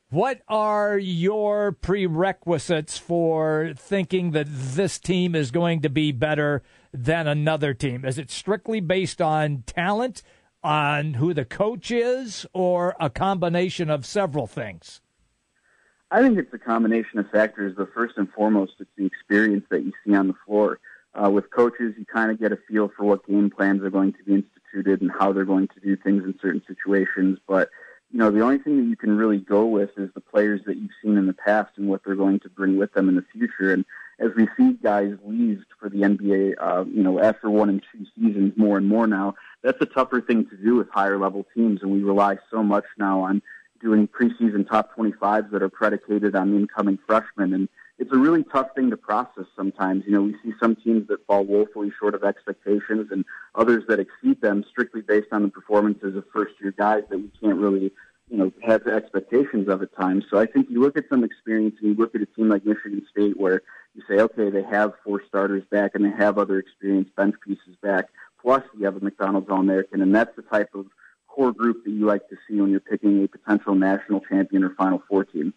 [0.09, 6.61] what are your prerequisites for thinking that this team is going to be better
[6.93, 8.03] than another team?
[8.03, 10.21] Is it strictly based on talent,
[10.61, 14.99] on who the coach is, or a combination of several things?
[16.11, 19.85] I think it's a combination of factors, but first and foremost, it's the experience that
[19.85, 20.79] you see on the floor.
[21.13, 24.11] Uh, with coaches, you kind of get a feel for what game plans are going
[24.13, 27.39] to be instituted and how they're going to do things in certain situations.
[27.47, 27.69] But,
[28.11, 30.75] you know, the only thing that you can really go with is the players that
[30.75, 33.25] you've seen in the past and what they're going to bring with them in the
[33.31, 33.71] future.
[33.71, 33.85] And
[34.19, 38.05] as we see guys leave for the NBA, uh, you know, after one and two
[38.17, 41.81] seasons more and more now, that's a tougher thing to do with higher level teams.
[41.81, 43.41] And we rely so much now on
[43.81, 47.53] doing preseason top 25s that are predicated on incoming freshmen.
[47.53, 50.03] And it's a really tough thing to process sometimes.
[50.05, 53.99] You know, we see some teams that fall woefully short of expectations and others that
[53.99, 57.91] exceed them strictly based on the performances of first year guys that we can't really,
[58.29, 60.25] you know, have expectations of at times.
[60.29, 62.65] So I think you look at some experience and you look at a team like
[62.65, 63.61] Michigan State where
[63.93, 67.75] you say, okay, they have four starters back and they have other experienced bench pieces
[67.81, 68.09] back.
[68.41, 70.87] Plus, you have a McDonald's All American, and that's the type of
[71.33, 74.75] core group that you like to see when you're picking a potential national champion or
[74.75, 75.53] Final Four team.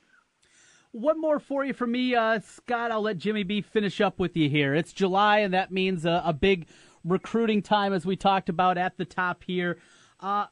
[0.93, 2.93] One more for you from me, uh, Scott.
[2.93, 4.75] I'll let Jimmy B finish up with you here.
[4.75, 6.69] It's July, and that means a, a big
[7.05, 9.79] recruiting time, as we talked about at the top here.
[10.21, 10.47] A uh,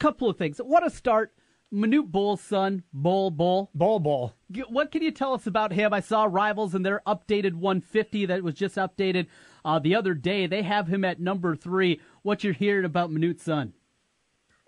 [0.00, 0.58] couple of things.
[0.58, 1.34] What a start
[1.74, 3.70] Manute Bol's son, Bol Bol.
[3.74, 4.34] Bol Bol.
[4.68, 5.92] What can you tell us about him?
[5.92, 9.26] I saw Rivals and their updated 150 that was just updated
[9.64, 10.46] uh, the other day.
[10.46, 12.00] They have him at number three.
[12.22, 13.72] What you're hearing about Manute's son?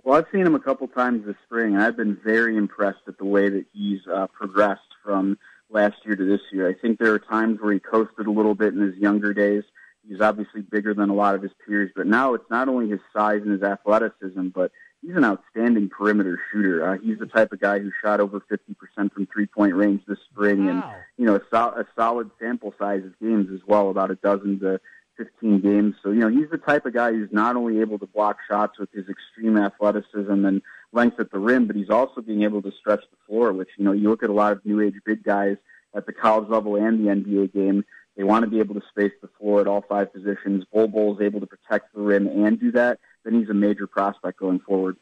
[0.06, 3.18] Well, I've seen him a couple times this spring, and I've been very impressed at
[3.18, 5.36] the way that he's uh, progressed from
[5.68, 6.68] last year to this year.
[6.68, 9.64] I think there are times where he coasted a little bit in his younger days.
[10.08, 13.00] He's obviously bigger than a lot of his peers, but now it's not only his
[13.12, 14.70] size and his athleticism, but
[15.02, 16.88] he's an outstanding perimeter shooter.
[16.88, 20.18] Uh, he's the type of guy who shot over 50% from three point range this
[20.30, 20.70] spring, wow.
[20.70, 20.82] and
[21.18, 24.60] you know a, sol- a solid sample size of games as well, about a dozen
[24.60, 24.80] to
[25.16, 25.94] 15 games.
[26.02, 28.78] So you know he's the type of guy who's not only able to block shots
[28.78, 30.62] with his extreme athleticism and
[30.92, 33.52] length at the rim, but he's also being able to stretch the floor.
[33.52, 35.56] Which you know you look at a lot of new age big guys
[35.94, 37.84] at the college level and the NBA game.
[38.16, 40.64] They want to be able to space the floor at all five positions.
[40.72, 42.98] Bol Bol is able to protect the rim and do that.
[43.24, 44.96] Then he's a major prospect going forward.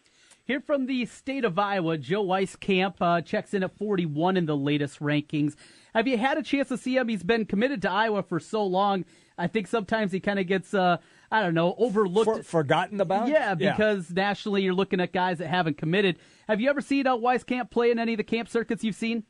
[0.47, 4.57] Here from the state of Iowa, Joe Wieskamp uh, checks in at 41 in the
[4.57, 5.55] latest rankings.
[5.95, 7.09] Have you had a chance to see him?
[7.09, 9.07] He's been committed to Iowa for so long.
[9.37, 10.99] I think sometimes he kind of gets, uh,
[11.31, 12.39] I don't know, overlooked.
[12.39, 13.29] For, forgotten about?
[13.29, 14.15] Yeah, because yeah.
[14.15, 16.19] nationally you're looking at guys that haven't committed.
[16.49, 19.25] Have you ever seen uh, Wieskamp play in any of the camp circuits you've seen?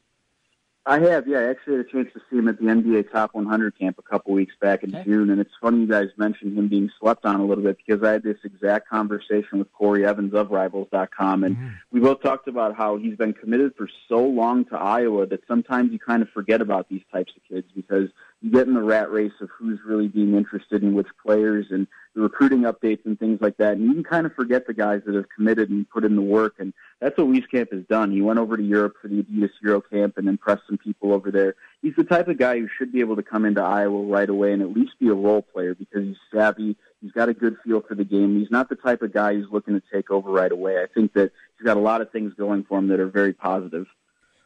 [0.87, 1.39] I have, yeah.
[1.39, 4.03] I actually had a chance to see him at the NBA Top 100 camp a
[4.03, 5.05] couple weeks back in okay.
[5.05, 8.07] June, and it's funny you guys mentioned him being slept on a little bit because
[8.07, 11.69] I had this exact conversation with Corey Evans of Rivals.com, and mm-hmm.
[11.91, 15.91] we both talked about how he's been committed for so long to Iowa that sometimes
[15.91, 18.11] you kind of forget about these types of kids because
[18.45, 21.87] you get in the rat race of who's really being interested in which players and
[22.15, 23.73] the recruiting updates and things like that.
[23.73, 26.21] And you can kind of forget the guys that have committed and put in the
[26.21, 26.57] work.
[26.59, 28.13] And that's what Wieskamp has done.
[28.13, 31.31] He went over to Europe for the Adidas Euro Camp and impressed some people over
[31.31, 31.55] there.
[31.81, 34.53] He's the type of guy who should be able to come into Iowa right away
[34.53, 36.77] and at least be a role player because he's savvy.
[37.01, 38.39] He's got a good feel for the game.
[38.39, 40.83] He's not the type of guy who's looking to take over right away.
[40.83, 43.33] I think that he's got a lot of things going for him that are very
[43.33, 43.87] positive.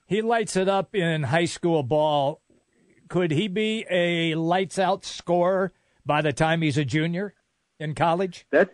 [0.07, 2.40] He lights it up in high school ball.
[3.09, 5.73] Could he be a lights out scorer
[6.05, 7.35] by the time he's a junior?
[7.81, 8.47] in college?
[8.51, 8.71] That's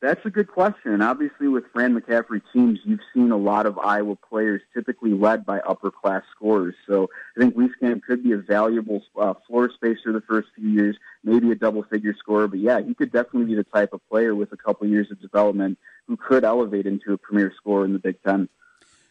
[0.00, 1.02] that's a good question.
[1.02, 5.58] obviously, with Fran McCaffery teams, you've seen a lot of Iowa players typically led by
[5.58, 6.76] upper class scorers.
[6.86, 10.96] So I think Wieskamp could be a valuable uh, floor spacer the first few years,
[11.24, 12.46] maybe a double figure scorer.
[12.46, 15.20] But yeah, he could definitely be the type of player with a couple years of
[15.20, 18.48] development who could elevate into a premier scorer in the Big Ten.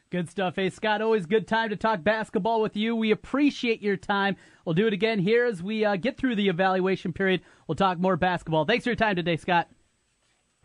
[0.10, 0.56] Good stuff.
[0.56, 2.96] Hey, Scott, always good time to talk basketball with you.
[2.96, 4.38] We appreciate your time.
[4.64, 7.42] We'll do it again here as we uh, get through the evaluation period.
[7.68, 8.64] We'll talk more basketball.
[8.64, 9.68] Thanks for your time today, Scott.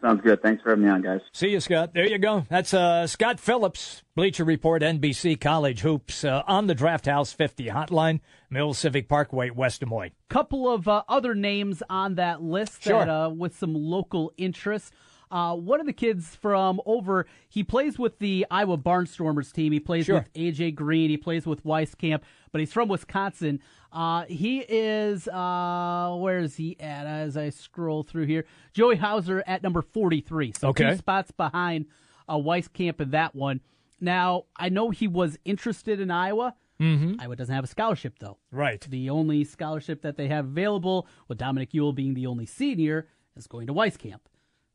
[0.00, 0.42] Sounds good.
[0.42, 1.20] Thanks for having me on, guys.
[1.32, 1.92] See you, Scott.
[1.92, 2.44] There you go.
[2.48, 7.66] That's uh, Scott Phillips, Bleacher Report, NBC College Hoops, uh, on the Draft House 50
[7.66, 8.20] hotline,
[8.50, 10.10] Mill Civic Parkway, West Des Moines.
[10.28, 12.98] Couple of uh, other names on that list sure.
[13.04, 14.92] that, uh, with some local interest.
[15.32, 19.72] Uh, one of the kids from over, he plays with the Iowa Barnstormers team.
[19.72, 20.16] He plays sure.
[20.16, 21.08] with AJ Green.
[21.08, 22.20] He plays with Wieskamp,
[22.52, 23.60] but he's from Wisconsin.
[23.90, 28.44] Uh, he is, uh, where is he at as I scroll through here?
[28.74, 30.52] Joey Hauser at number 43.
[30.58, 30.90] So okay.
[30.90, 31.86] two spots behind
[32.28, 33.62] uh, Wieskamp in that one.
[34.02, 36.54] Now, I know he was interested in Iowa.
[36.78, 37.20] Mm-hmm.
[37.20, 38.36] Iowa doesn't have a scholarship, though.
[38.50, 38.80] Right.
[38.82, 43.46] The only scholarship that they have available, with Dominique Uhl being the only senior, is
[43.46, 44.20] going to Wieskamp.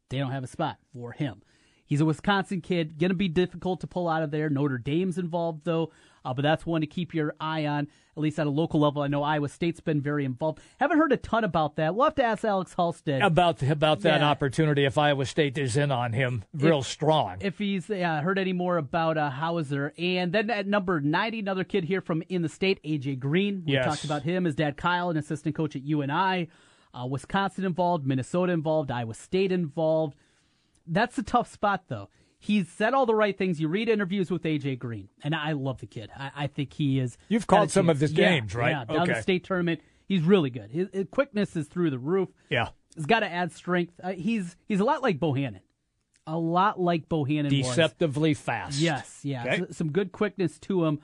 [0.10, 1.42] They don't have a spot for him.
[1.88, 4.50] He's a Wisconsin kid, going to be difficult to pull out of there.
[4.50, 5.92] Notre Dame's involved though,
[6.26, 7.88] uh, but that's one to keep your eye on,
[8.18, 9.02] at least at a local level.
[9.02, 10.60] I know Iowa State's been very involved.
[10.82, 11.96] Haven't heard a ton about that.
[11.96, 14.30] We'll have to ask Alex Halsted about about that yeah.
[14.30, 17.38] opportunity if Iowa State is in on him real if, strong.
[17.40, 21.64] If he's yeah, heard any more about uh, Hauser, and then at number ninety, another
[21.64, 23.64] kid here from in the state, AJ Green.
[23.66, 23.86] We yes.
[23.86, 24.44] talked about him.
[24.44, 26.50] His dad Kyle, an assistant coach at UNI.
[26.98, 30.16] Uh, Wisconsin involved, Minnesota involved, Iowa State involved.
[30.88, 32.10] That's a tough spot, though.
[32.40, 33.60] He's said all the right things.
[33.60, 36.10] You read interviews with AJ Green, and I love the kid.
[36.16, 37.18] I, I think he is.
[37.30, 38.72] You've called some of his yeah, games, right?
[38.72, 39.14] Yeah, down okay.
[39.14, 39.82] the state tournament.
[40.08, 40.72] He's really good.
[40.72, 42.30] His, his, quickness is through the roof.
[42.50, 43.94] Yeah, he's got to add strength.
[44.02, 45.62] Uh, he's he's a lot like Bohannon,
[46.28, 47.50] a lot like Bohannon.
[47.50, 48.40] Deceptively was.
[48.40, 48.80] fast.
[48.80, 49.66] Yes, yeah, okay.
[49.72, 51.00] some good quickness to him.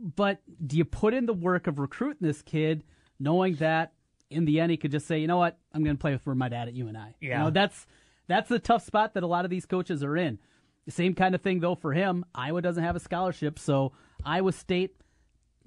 [0.00, 2.82] But do you put in the work of recruiting this kid,
[3.20, 3.92] knowing that
[4.30, 6.34] in the end he could just say, you know what, I'm going to play for
[6.34, 7.16] my dad at UNI.
[7.20, 7.86] Yeah, you know, that's
[8.26, 10.38] that's the tough spot that a lot of these coaches are in.
[10.86, 12.24] The Same kind of thing though for him.
[12.34, 13.92] Iowa doesn't have a scholarship, so
[14.24, 14.94] Iowa State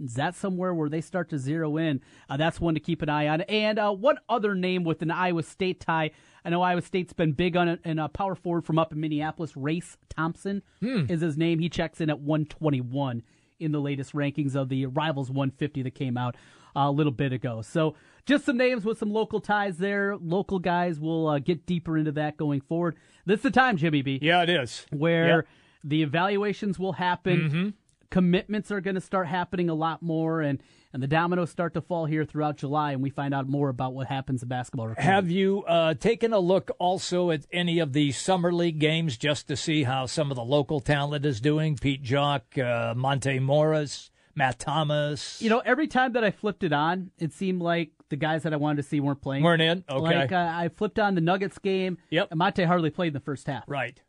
[0.04, 2.02] is that somewhere where they start to zero in?
[2.30, 3.42] Uh, that's one to keep an eye on.
[3.42, 6.12] And uh, one other name with an Iowa State tie.
[6.44, 9.00] I know Iowa State's been big on it, and a power forward from up in
[9.00, 11.06] Minneapolis, Race Thompson hmm.
[11.08, 11.60] is his name.
[11.60, 13.22] He checks in at 121
[13.60, 16.36] in the latest rankings of the Rivals 150 that came out
[16.76, 17.62] a little bit ago.
[17.62, 17.96] So
[18.26, 20.16] just some names with some local ties there.
[20.18, 22.96] Local guys will uh, get deeper into that going forward.
[23.26, 24.20] This is the time, Jimmy B.
[24.22, 24.86] Yeah, it is.
[24.92, 25.48] Where yep.
[25.84, 27.40] the evaluations will happen.
[27.40, 27.70] Mm-hmm.
[28.10, 30.62] Commitments are going to start happening a lot more, and
[30.94, 33.94] and the dominoes start to fall here throughout July, and we find out more about
[33.94, 34.88] what happens in basketball.
[34.88, 35.10] recruiting.
[35.10, 39.48] Have you uh, taken a look also at any of the summer league games just
[39.48, 41.78] to see how some of the local talent is doing?
[41.78, 45.42] Pete Jok, uh, Monte Morris, Matt Thomas.
[45.42, 48.54] You know, every time that I flipped it on, it seemed like the guys that
[48.54, 49.44] I wanted to see weren't playing.
[49.44, 49.84] Weren't in?
[49.90, 50.02] Okay.
[50.18, 51.98] Like uh, I flipped on the Nuggets game.
[52.10, 52.28] Yep.
[52.32, 53.64] And Monte hardly played in the first half.
[53.68, 54.02] right.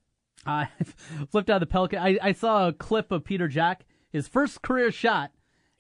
[0.45, 0.69] I
[1.31, 2.01] flipped on the Pelican.
[2.01, 3.77] I, I saw a clip of Peter Jok,
[4.11, 5.31] his first career shot.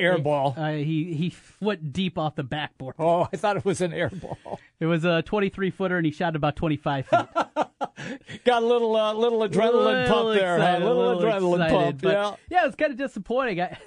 [0.00, 0.54] Air ball.
[0.56, 2.94] Uh, he he went deep off the backboard.
[2.98, 4.60] Oh, I thought it was an air ball.
[4.80, 7.20] It was a 23 footer, and he shot about 25 feet.
[8.44, 10.58] Got a little uh, little adrenaline Little pump there.
[10.58, 10.64] huh?
[10.64, 12.02] excited, little, little adrenaline excited, pump.
[12.02, 12.34] Yeah.
[12.58, 13.60] yeah, it was kind of disappointing.
[13.60, 13.78] I,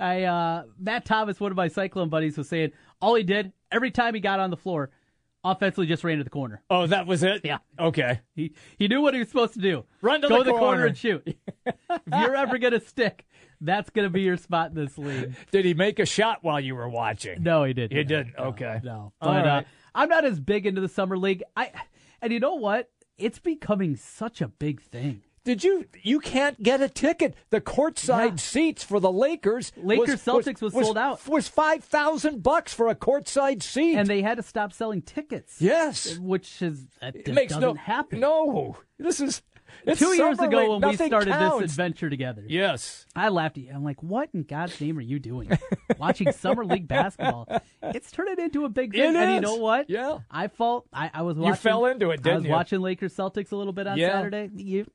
[0.00, 3.90] I uh, Matt Thomas, one of my cyclone buddies, was saying all he did every
[3.90, 4.90] time he got on the floor,
[5.44, 6.62] offensively just ran to the corner.
[6.70, 7.42] Oh, that was it.
[7.44, 7.58] Yeah.
[7.78, 8.20] Okay.
[8.34, 9.84] He he knew what he was supposed to do.
[10.00, 10.86] Run to Go the to the corner corner.
[10.86, 11.22] and shoot.
[11.66, 11.76] if
[12.06, 13.26] you're ever gonna stick,
[13.60, 15.34] that's gonna be your spot in this league.
[15.52, 17.42] Did he make a shot while you were watching?
[17.42, 17.96] No, he didn't.
[17.96, 18.34] He didn't.
[18.38, 18.80] No, Okay.
[18.82, 19.62] No, but uh.
[19.94, 21.42] I'm not as big into the summer league.
[21.56, 21.70] I
[22.22, 22.90] and you know what?
[23.18, 25.22] It's becoming such a big thing.
[25.44, 25.86] Did you?
[26.02, 27.34] You can't get a ticket.
[27.48, 28.36] The courtside Yeah.
[28.36, 31.26] seats for the Lakers, Lakers Celtics was sold out.
[31.28, 35.56] Was five thousand bucks for a courtside seat, And they had to stop selling tickets.
[35.60, 38.20] yes, which is it makes doesn't no happen.
[38.20, 39.42] No, this is
[39.86, 40.82] it's Two years ago league.
[40.82, 41.60] when we started counts.
[41.62, 43.72] this adventure together, Yes, I laughed at you.
[43.72, 45.48] I'm like, what in God's name are you doing?
[45.98, 47.46] Watching summer league basketball.
[47.80, 49.00] It's turning into a big thing.
[49.14, 49.88] It and you know what?
[49.88, 50.18] Yeah.
[50.30, 52.50] I felt I, I was watching fell into it, I didn't was you?
[52.50, 54.10] watching Lakers Celtics a little bit on Yeah.
[54.12, 54.50] Saturday.
[54.56, 54.86] You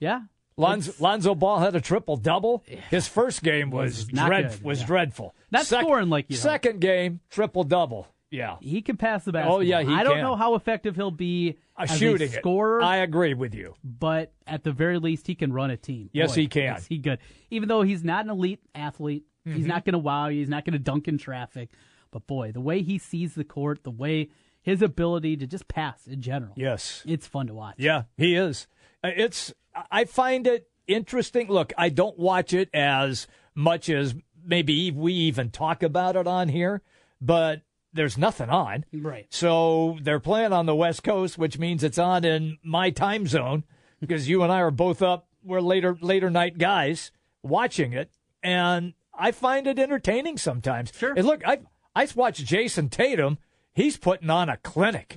[0.00, 0.22] yeah.
[0.56, 2.64] Lonzo, Lonzo Ball had a triple double.
[2.90, 4.86] His first game was Was dread, good, was yeah.
[4.86, 5.34] dreadful.
[5.50, 6.42] Not scoring like you hope.
[6.42, 8.06] Second game triple double.
[8.32, 9.56] Yeah, He can pass the basketball.
[9.56, 10.22] Oh, yeah, he I don't can.
[10.22, 13.74] know how effective he'll be uh, as shooting a scorer, I agree with you.
[13.82, 16.10] but at the very least, he can run a team.
[16.12, 16.76] Yes, he can.
[16.76, 17.18] Is he good?
[17.50, 19.56] Even though he's not an elite athlete, Mm-hmm.
[19.56, 20.40] he's not going to wow you.
[20.40, 21.70] He's not going to dunk in traffic.
[22.10, 24.28] But boy, the way he sees the court, the way
[24.60, 27.02] his ability to just pass in general, Yes.
[27.06, 27.76] it's fun to watch.
[27.78, 28.68] Yeah, he is.
[29.02, 29.52] Uh, It's
[29.90, 31.48] I find it interesting.
[31.48, 36.48] Look, I don't watch it as much as maybe we even talk about it on
[36.48, 36.82] here,
[37.20, 38.84] but there's nothing on.
[38.92, 39.26] Right.
[39.30, 43.64] So they're playing on the West Coast, which means it's on in my time zone
[44.00, 45.26] because you and I are both up.
[45.42, 47.10] We're later later night guys
[47.42, 48.10] watching it,
[48.42, 50.92] and I find it entertaining sometimes.
[50.94, 51.14] Sure.
[51.16, 51.60] And look, I
[51.94, 53.38] I watched Jayson Tatum.
[53.72, 55.16] He's putting on a clinic,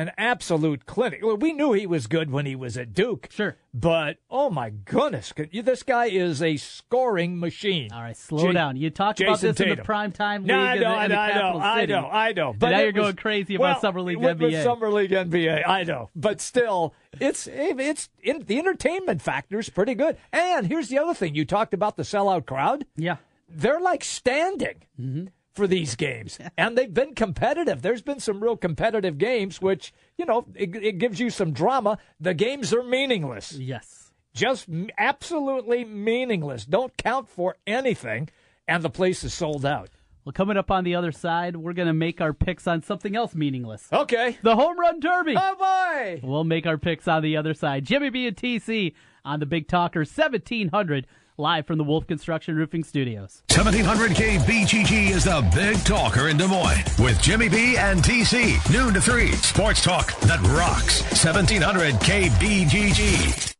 [0.00, 1.20] an absolute clinic.
[1.22, 3.28] Well, we knew he was good when he was at Duke.
[3.30, 3.56] Sure.
[3.74, 7.92] But oh my goodness, this guy is a scoring machine.
[7.92, 8.76] All right, slow Ja- down.
[8.76, 11.04] You talked about Jason this in the prime time league No, I in know, the,
[11.04, 12.54] in the know, I know, I know, I know.
[12.58, 14.62] But now you're going crazy about well, summer league NBA.
[14.64, 15.68] summer league NBA.
[15.68, 20.16] I know, but still, it's it's in, the entertainment factor is pretty good.
[20.32, 22.86] And here's the other thing: you talked about the sellout crowd.
[22.96, 23.16] yeah.
[23.52, 25.26] They're like standing Mm-hmm.
[25.52, 27.82] For these games, and they've been competitive.
[27.82, 31.98] There's been some real competitive games, which you know it, it gives you some drama.
[32.20, 34.12] The games are meaningless Yes.
[34.34, 36.64] just absolutely meaningless.
[36.64, 38.28] Don't count for anything,
[38.68, 39.88] and the place is sold out.
[40.24, 43.16] Well, coming up on the other side, we're going to make our picks on something
[43.16, 43.88] else meaningless.
[43.90, 44.36] Okay.
[44.42, 45.34] The home run derby.
[45.36, 46.20] Oh boy!
[46.22, 47.86] We'll make our picks on the other side.
[47.86, 48.92] Jimmy B and TC
[49.24, 51.06] on the Big Talker 1700
[51.40, 53.42] live from the Wolf Construction Roofing Studios.
[53.48, 58.72] 1700K BGG is the big talker in Des Moines with Jimmy B and TC.
[58.72, 59.32] Noon to 3.
[59.32, 61.02] Sports talk that rocks.
[61.02, 63.59] 1700K BGG.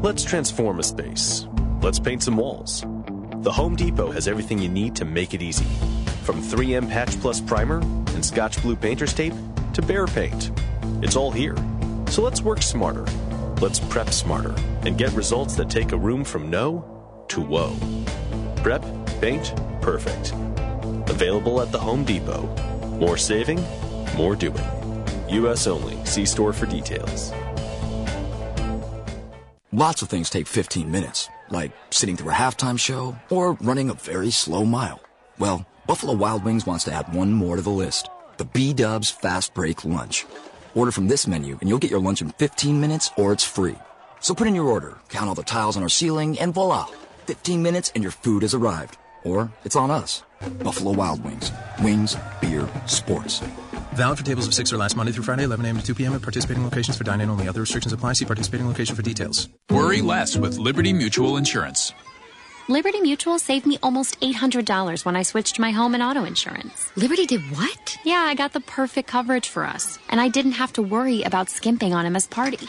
[0.00, 1.48] Let's transform a space.
[1.82, 2.84] Let's paint some walls.
[3.38, 5.64] The Home Depot has everything you need to make it easy.
[6.22, 9.32] From 3M Patch Plus Primer and Scotch Blue Painter's Tape
[9.72, 10.52] to Behr Paint.
[11.02, 11.56] It's all here.
[12.06, 13.06] So let's work smarter.
[13.60, 14.54] Let's prep smarter
[14.86, 17.74] and get results that take a room from no to whoa.
[18.62, 18.84] Prep,
[19.20, 20.30] paint, perfect.
[21.10, 22.46] Available at the Home Depot.
[23.00, 23.64] More saving,
[24.16, 24.64] more doing.
[25.28, 25.66] U.S.
[25.66, 26.04] only.
[26.04, 27.32] See store for details.
[29.72, 33.94] Lots of things take 15 minutes, like sitting through a halftime show or running a
[33.94, 34.98] very slow mile.
[35.38, 38.08] Well, Buffalo Wild Wings wants to add one more to the list
[38.38, 40.24] the B Dubs Fast Break Lunch.
[40.74, 43.76] Order from this menu and you'll get your lunch in 15 minutes or it's free.
[44.20, 46.86] So put in your order, count all the tiles on our ceiling, and voila!
[47.26, 48.96] 15 minutes and your food has arrived.
[49.22, 50.22] Or it's on us.
[50.62, 51.52] Buffalo Wild Wings.
[51.82, 53.42] Wings, beer, sports.
[53.98, 55.76] Valid for tables of six or less Monday through Friday, 11 a.m.
[55.78, 56.14] to 2 p.m.
[56.14, 57.48] at participating locations for dine-in only.
[57.48, 58.12] Other restrictions apply.
[58.12, 59.48] See participating location for details.
[59.70, 61.92] Worry less with Liberty Mutual Insurance.
[62.68, 66.92] Liberty Mutual saved me almost $800 when I switched my home and auto insurance.
[66.94, 67.98] Liberty did what?
[68.04, 71.50] Yeah, I got the perfect coverage for us, and I didn't have to worry about
[71.50, 72.68] skimping on Emma's party.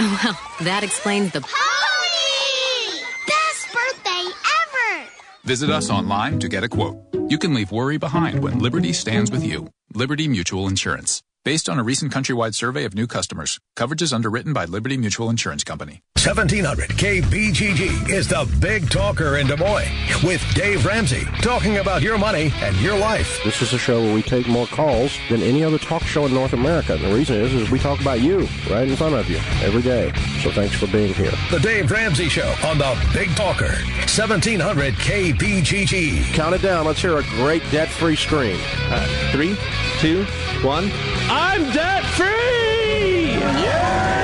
[0.00, 3.00] Oh, well, that explains the Pony!
[3.28, 5.08] Best birthday ever!
[5.44, 6.96] Visit us online to get a quote.
[7.28, 9.68] You can leave worry behind when Liberty stands with you.
[9.96, 11.22] Liberty Mutual Insurance.
[11.44, 15.28] Based on a recent countrywide survey of new customers, coverage is underwritten by Liberty Mutual
[15.28, 16.02] Insurance Company.
[16.16, 19.92] 1700 KBGG is the big talker in Des Moines
[20.24, 23.40] with Dave Ramsey talking about your money and your life.
[23.44, 26.32] This is a show where we take more calls than any other talk show in
[26.32, 26.96] North America.
[26.96, 30.14] The reason is, is we talk about you right in front of you every day.
[30.42, 31.32] So thanks for being here.
[31.50, 33.74] The Dave Ramsey Show on the Big Talker,
[34.16, 36.32] 1700 KBGG.
[36.32, 36.86] Count it down.
[36.86, 38.58] Let's hear a great debt-free scream.
[38.88, 39.58] Uh, three,
[39.98, 40.24] two,
[40.62, 40.90] one.
[41.36, 43.32] I'm debt-free!
[43.32, 44.23] Yeah!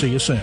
[0.01, 0.41] See you soon.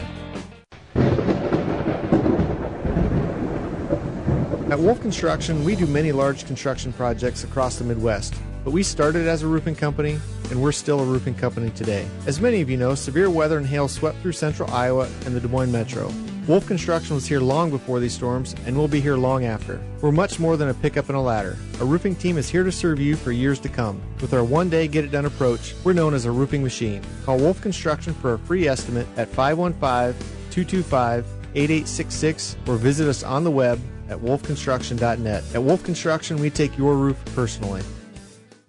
[4.71, 9.27] At Wolf Construction, we do many large construction projects across the Midwest, but we started
[9.27, 10.21] as a roofing company
[10.53, 12.07] and we're still a roofing company today.
[12.25, 15.41] As many of you know, severe weather and hail swept through central Iowa and the
[15.41, 16.09] Des Moines metro.
[16.49, 19.79] Wolf Construction was here long before these storms and will be here long after.
[20.01, 21.59] We're much more than a pickup and a ladder.
[21.79, 24.01] Our roofing team is here to serve you for years to come.
[24.23, 27.03] With our one day get it done approach, we're known as a roofing machine.
[27.27, 30.19] Call Wolf Construction for a free estimate at 515
[30.51, 33.79] 225 8866 or visit us on the web
[34.09, 35.45] at wolfconstruction.net.
[35.55, 37.83] At Wolf Construction, we take your roof personally.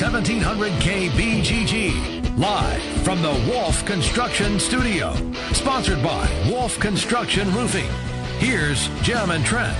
[0.00, 2.38] 1700 KBGG.
[2.38, 5.14] Live from the Wolf Construction Studio.
[5.52, 7.90] Sponsored by Wolf Construction Roofing.
[8.38, 9.76] Here's Jim and Trent.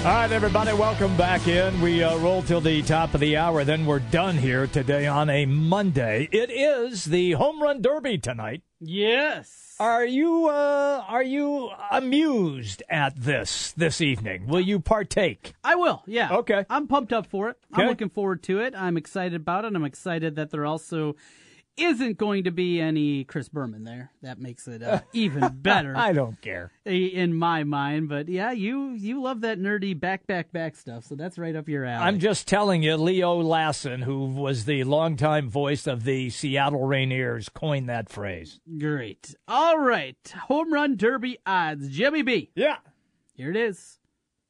[0.00, 1.80] All right, everybody, welcome back in.
[1.80, 5.30] We uh, roll till the top of the hour, then we're done here today on
[5.30, 6.28] a Monday.
[6.32, 8.62] It is the Home Run Derby tonight.
[8.80, 9.69] Yes.
[9.80, 14.46] Are you uh, are you amused at this this evening?
[14.46, 15.54] Will you partake?
[15.64, 16.02] I will.
[16.06, 16.36] Yeah.
[16.36, 16.66] Okay.
[16.68, 17.56] I'm pumped up for it.
[17.72, 17.80] Okay.
[17.84, 18.74] I'm looking forward to it.
[18.76, 19.74] I'm excited about it.
[19.74, 21.16] I'm excited that they're also
[21.80, 24.10] isn't going to be any Chris Berman there.
[24.22, 25.96] That makes it uh, even better.
[25.96, 30.52] I don't care in my mind, but yeah, you you love that nerdy back back
[30.52, 32.04] back stuff, so that's right up your alley.
[32.06, 37.52] I'm just telling you, Leo Lassen, who was the longtime voice of the Seattle Rainiers,
[37.52, 38.60] coined that phrase.
[38.78, 39.34] Great.
[39.48, 40.16] All right,
[40.48, 42.50] home run derby odds, Jimmy B.
[42.54, 42.76] Yeah.
[43.34, 43.98] Here it is.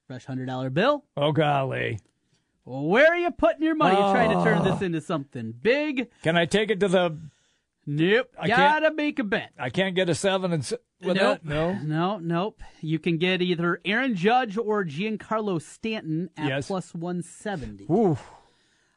[0.07, 1.05] Fresh hundred dollar bill.
[1.17, 2.01] Oh golly.
[2.71, 4.13] Where are you putting your money oh.
[4.13, 6.09] trying to turn this into something big?
[6.23, 7.19] Can I take it to the?
[7.85, 8.29] Nope.
[8.39, 8.97] I gotta can't...
[8.97, 9.51] make a bet.
[9.59, 10.61] I can't get a seven and
[11.03, 11.41] with nope.
[11.43, 11.45] that.
[11.45, 12.63] No, no, nope.
[12.81, 16.67] You can get either Aaron Judge or Giancarlo Stanton at yes.
[16.69, 17.87] plus one seventy.
[17.91, 18.17] Ooh.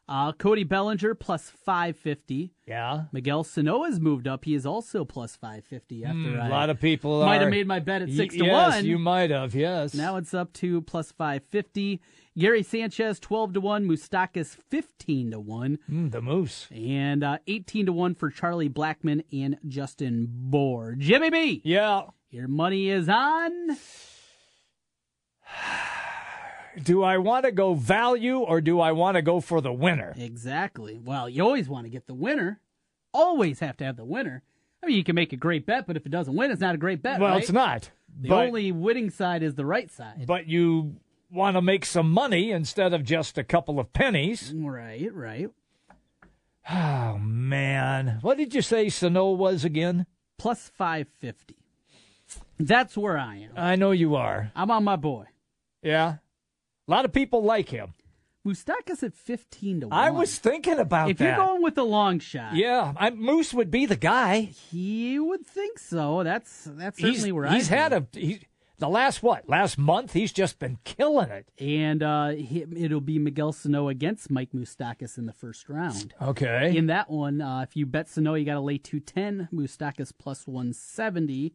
[0.08, 2.54] Uh, Cody Bellinger plus 550.
[2.68, 3.06] Yeah.
[3.14, 4.44] Miguel Sano has moved up.
[4.44, 7.68] He is also plus 550 after I a lot of people might are- have made
[7.68, 8.86] my bet at Y- 6 to yes, 1.
[8.86, 9.94] you might have, yes.
[9.94, 12.02] Now it's up to plus 550.
[12.38, 15.80] Gary Sanchez 12 to 1, Moustakas 15 to 1.
[15.90, 16.68] Mm, the Moose.
[16.72, 20.96] And uh, 18 to 1 for Charlie Blackmon and Justin Bour.
[20.98, 21.62] Jimmy B.
[21.64, 22.04] Yeah.
[22.32, 23.78] Your money is on
[26.84, 30.16] Do I want to go value or do I want to go for the winner?
[30.18, 31.00] Exactly.
[31.04, 32.60] Well, you always want to get the winner.
[33.14, 34.42] Always have to have the winner.
[34.82, 36.74] I mean, you can make a great bet, but if it doesn't win, it's not
[36.74, 37.20] a great bet.
[37.20, 37.42] Well, right?
[37.42, 37.92] it's not.
[38.20, 40.26] The only winning side is the right side.
[40.26, 40.96] but you
[41.34, 44.54] want to make some money instead of just a couple of pennies.
[44.56, 45.50] Right, right.
[46.70, 50.06] Oh man, what did you say Sano was again?
[50.38, 51.58] Plus five fifty.
[52.60, 53.52] That's where I am.
[53.58, 54.52] I know you are.
[54.56, 55.26] I'm on my boy.
[55.82, 56.16] Yeah,
[56.88, 57.94] a lot of people like him.
[58.48, 59.98] Moustakas at fifteen to one.
[59.98, 61.26] I was thinking about if that.
[61.26, 64.42] you're going with the long shot, yeah, I, Moose would be the guy.
[64.42, 66.24] he would think so.
[66.24, 68.42] That's that's He's, certainly where he's I He's had a he,
[68.80, 70.14] the last what last month.
[70.14, 71.48] He's just been killing it.
[71.60, 76.14] and uh, he, it'll be Miguel Sano against Mike Moustakas in the first round.
[76.22, 76.76] Okay.
[76.76, 79.50] In that one, uh, if you bet Sano, you got to lay 210.
[79.54, 81.54] Moustakas plus 170.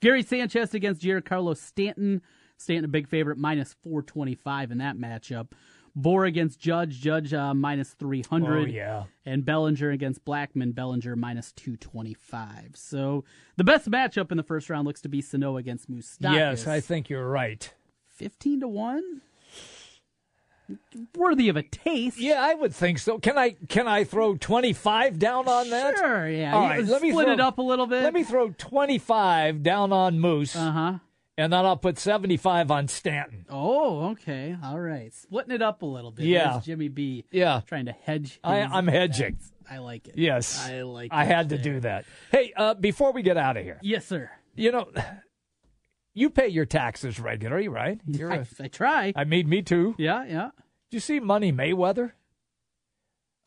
[0.00, 2.22] Gary Sanchez against Giancarlo Stanton.
[2.56, 5.48] Stanton a big favorite, minus 425 in that matchup.
[5.96, 7.00] Bour against Judge.
[7.00, 8.68] Judge uh, minus 300.
[8.68, 9.04] Oh, yeah.
[9.24, 10.74] And Bellinger against Blackmon.
[10.74, 12.72] Bellinger minus 225.
[12.74, 13.24] So
[13.56, 16.34] the best matchup in the first round looks to be Sano against Moustakas.
[16.34, 17.72] Yes, I think you're right.
[18.08, 19.20] 15 to 1?
[21.16, 22.18] Worthy of a taste.
[22.18, 23.18] Yeah, I would think so.
[23.18, 25.98] Can I can I throw twenty five down on that?
[25.98, 26.54] Sure, yeah.
[26.54, 28.02] All right, let me split throw, it up a little bit.
[28.02, 30.56] Let me throw twenty five down on Moose.
[30.56, 30.98] Uh huh.
[31.36, 33.44] And then I'll put seventy five on Stanton.
[33.50, 34.56] Oh, okay.
[34.62, 35.12] All right.
[35.12, 36.26] Splitting it up a little bit.
[36.26, 36.52] Yeah.
[36.52, 37.24] There's Jimmy B.
[37.32, 37.60] Yeah.
[37.66, 38.38] Trying to hedge.
[38.44, 39.38] I, I'm hedging.
[39.68, 40.16] I like it.
[40.18, 41.12] Yes, I like it.
[41.14, 42.04] I had to do that.
[42.30, 44.30] Hey, uh, before we get out of here, Yes, sir.
[44.54, 44.88] you know,
[46.12, 47.98] you pay your taxes regularly, right?
[48.06, 49.12] You're I, a, I try.
[49.16, 49.94] I mean, me too.
[49.98, 50.50] yeah, yeah.
[50.90, 52.12] Did you see Money Mayweather?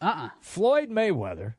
[0.01, 1.53] Uh uh Floyd Mayweather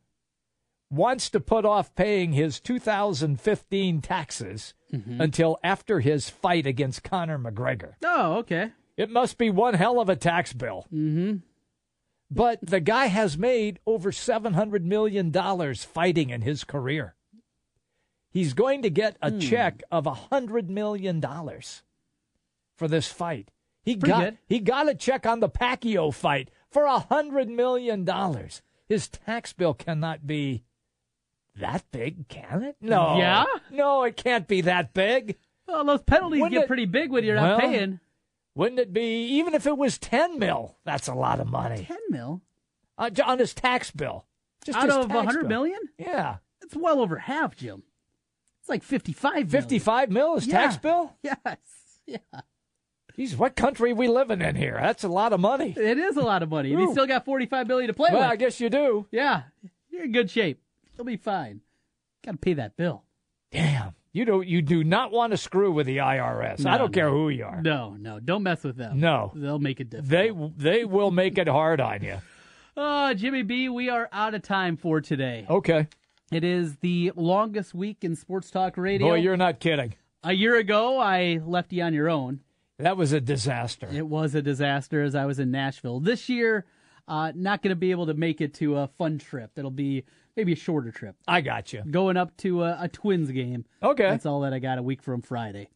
[0.90, 5.20] wants to put off paying his 2015 taxes Mm-hmm.
[5.20, 7.92] until after his fight against Conor McGregor.
[8.02, 8.72] Oh, okay.
[8.96, 10.86] It must be one hell of a tax bill.
[10.92, 11.36] Mm-hmm.
[12.30, 15.30] But the guy has made over $700 million
[15.74, 17.14] fighting in his career.
[18.30, 19.38] He's going to get a Hmm.
[19.40, 21.22] check of $100 million
[22.76, 23.50] for this fight.
[23.82, 24.38] He Pretty got, good.
[24.46, 28.06] he got a check on the Pacquiao fight for $100 million.
[28.86, 30.64] His tax bill cannot be
[31.60, 32.76] that big, can it?
[32.80, 33.18] No.
[33.18, 33.44] Yeah?
[33.70, 35.36] No, it can't be that big.
[35.66, 38.00] Well, those penalties Wouldn't get it- pretty big when you're Well, not paying.
[38.54, 41.84] Wouldn't it be, even if it was 10 mil, that's a lot of money.
[41.86, 42.42] 10 mil?
[42.96, 44.24] Uh, on his tax bill.
[44.64, 45.48] Just Out his of tax a hundred bill.
[45.48, 45.78] million?
[45.98, 46.36] Yeah.
[46.62, 47.82] It's well over half, Jim.
[48.60, 49.48] It's like 55 million.
[49.48, 51.14] 55 mil his tax bill?
[51.22, 51.58] Yes.
[52.06, 52.40] Yeah.
[53.14, 54.78] Geez, what country we living in here?
[54.80, 55.74] That's a lot of money.
[55.76, 56.72] It is a lot of money.
[56.72, 58.30] And he's still got 45 million to play Well, with.
[58.30, 59.06] I guess you do.
[59.12, 59.42] Yeah.
[59.90, 60.60] You're in good shape.
[60.98, 61.60] You'll be fine.
[62.24, 63.04] Got to pay that bill.
[63.52, 63.94] Damn.
[64.12, 66.66] You do you do not want to screw with the IRS.
[66.66, 67.62] I don't care who you are.
[67.62, 68.18] No, no.
[68.18, 68.98] Don't mess with them.
[68.98, 69.30] No.
[69.34, 70.58] They'll make it difficult.
[70.58, 72.16] They they will make it hard on you.
[72.76, 75.46] Oh, Jimmy B, we are out of time for today.
[75.48, 75.86] Okay.
[76.32, 79.08] It is the longest week in sports talk radio.
[79.08, 79.94] Boy, you're not kidding.
[80.24, 82.40] A year ago, I left you on your own.
[82.78, 83.88] That was a disaster.
[83.90, 86.00] It was a disaster as I was in Nashville.
[86.00, 86.64] This year,
[87.06, 89.52] uh, not going to be able to make it to a fun trip.
[89.56, 90.04] It'll be
[90.38, 91.16] maybe a shorter trip.
[91.26, 91.82] I got you.
[91.90, 93.66] Going up to a, a Twins game.
[93.82, 94.08] Okay.
[94.08, 95.68] That's all that I got a week from Friday.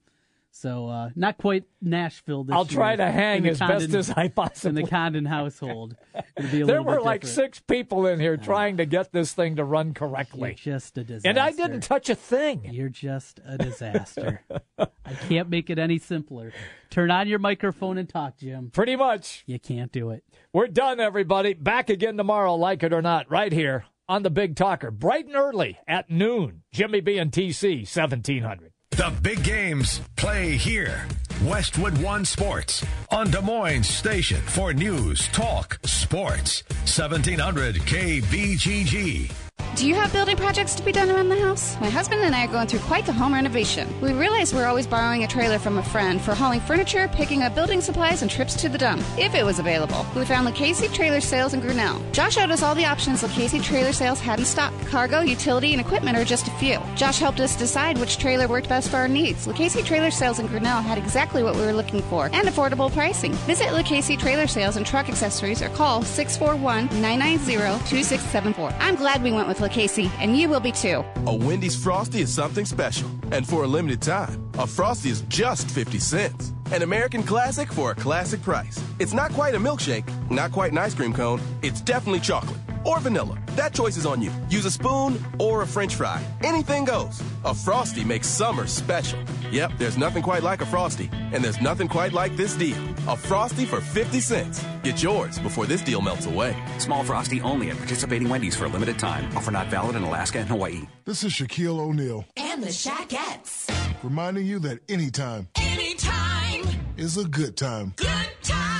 [0.54, 2.76] So uh, not quite Nashville this I'll year.
[2.76, 5.96] try to hang as best as I possibly in the Condon household.
[6.36, 7.54] There were like different.
[7.54, 10.50] six people in here trying to get this thing to run correctly.
[10.50, 11.28] You're just a disaster.
[11.28, 12.68] And I didn't touch a thing.
[12.70, 14.42] You're just a disaster.
[14.78, 16.52] I can't make it any simpler.
[16.90, 18.70] Turn on your microphone and talk, Jim.
[18.70, 19.44] Pretty much.
[19.46, 20.24] You can't do it.
[20.52, 21.54] We're done, everybody.
[21.54, 25.36] Back again tomorrow, like it or not, right here on the Big Talker, bright and
[25.36, 26.62] early at noon.
[26.72, 28.72] Jimmy B and TC, 1700.
[28.90, 31.06] The big games play here.
[31.44, 36.62] Westwood One Sports on Des Moines Station for news, talk, sports.
[36.84, 39.32] 1700 KBGG.
[39.74, 41.80] Do you have building projects to be done around the house?
[41.80, 43.88] My husband and I are going through quite the home renovation.
[44.02, 47.54] We realize we're always borrowing a trailer from a friend for hauling furniture, picking up
[47.54, 50.04] building supplies, and trips to the dump, if it was available.
[50.14, 52.02] We found Lucchese Trailer Sales in Grinnell.
[52.12, 54.74] Josh showed us all the options Lucchese Trailer Sales had in stock.
[54.86, 56.78] Cargo, utility, and equipment are just a few.
[56.94, 59.46] Josh helped us decide which trailer worked best for our needs.
[59.46, 63.32] Lucchese Trailer Sales in Grinnell had exactly what we were looking for and affordable pricing.
[63.48, 67.54] Visit Lucchese Trailer Sales and Truck Accessories or call 641 990
[67.88, 68.74] 2674.
[68.78, 71.04] I'm glad we went with Lucchese, and you will be too.
[71.26, 73.08] A Wendy's Frosty is something special.
[73.30, 76.52] And for a limited time, a Frosty is just 50 cents.
[76.72, 78.82] An American classic for a classic price.
[78.98, 81.40] It's not quite a milkshake, not quite an ice cream cone.
[81.62, 83.38] It's definitely chocolate or vanilla.
[83.56, 84.32] That choice is on you.
[84.48, 86.22] Use a spoon or a french fry.
[86.42, 87.22] Anything goes.
[87.44, 89.20] A Frosty makes summer special.
[89.50, 91.10] Yep, there's nothing quite like a Frosty.
[91.32, 92.76] And there's nothing quite like this deal.
[93.08, 94.64] A Frosty for 50 cents.
[94.82, 96.56] Get yours before this deal melts away.
[96.78, 99.24] Small Frosty only at participating Wendy's for a limited time.
[99.36, 100.82] Offer not valid in Alaska and Hawaii.
[101.04, 102.24] This is Shaquille O'Neal.
[102.36, 103.70] And the Shaquettes.
[104.02, 105.48] Reminding you that anytime.
[105.56, 106.64] Anytime.
[106.96, 107.94] Is a good time.
[107.96, 108.08] Good
[108.42, 108.71] time.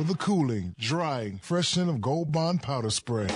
[0.00, 3.28] For the cooling, drying, fresh scent of Gold Bond powder spray.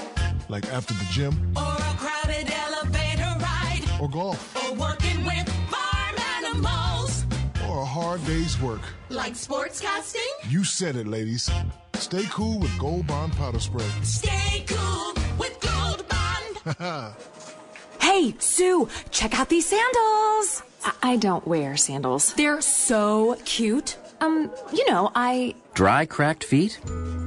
[0.49, 1.53] Like after the gym.
[1.55, 3.83] Or a crowded elevator ride.
[4.01, 4.57] Or golf.
[4.65, 7.27] Or working with farm animals.
[7.69, 8.81] Or a hard day's work.
[9.11, 10.25] Like sportscasting?
[10.49, 11.51] You said it, ladies.
[11.97, 13.85] Stay cool with Gold Bond powder spray.
[14.03, 17.15] Stay cool with Gold Bond.
[18.01, 20.63] hey, Sue, check out these sandals.
[20.83, 22.33] I, I don't wear sandals.
[22.33, 23.99] They're so cute.
[24.21, 25.55] Um, you know, I.
[25.75, 26.79] Dry, cracked feet?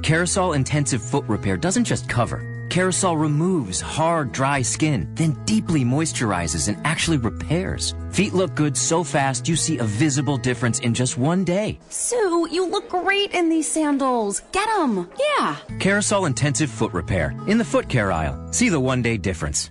[0.02, 2.54] Kerasal Intensive Foot Repair doesn't just cover.
[2.68, 7.94] Kerasal removes hard, dry skin, then deeply moisturizes and actually repairs.
[8.10, 11.78] Feet look good so fast you see a visible difference in just one day.
[11.88, 14.42] Sue, you look great in these sandals.
[14.52, 15.08] Get them.
[15.18, 15.56] Yeah.
[15.78, 18.52] Kerasal Intensive Foot Repair in the foot care aisle.
[18.52, 19.70] See the one day difference.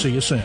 [0.00, 0.42] See you soon.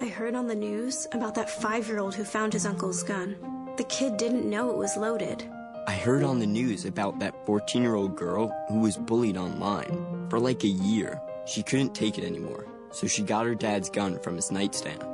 [0.00, 3.36] I heard on the news about that five year old who found his uncle's gun.
[3.76, 5.46] The kid didn't know it was loaded.
[5.86, 10.28] I heard on the news about that 14 year old girl who was bullied online.
[10.30, 14.18] For like a year, she couldn't take it anymore, so she got her dad's gun
[14.20, 15.04] from his nightstand.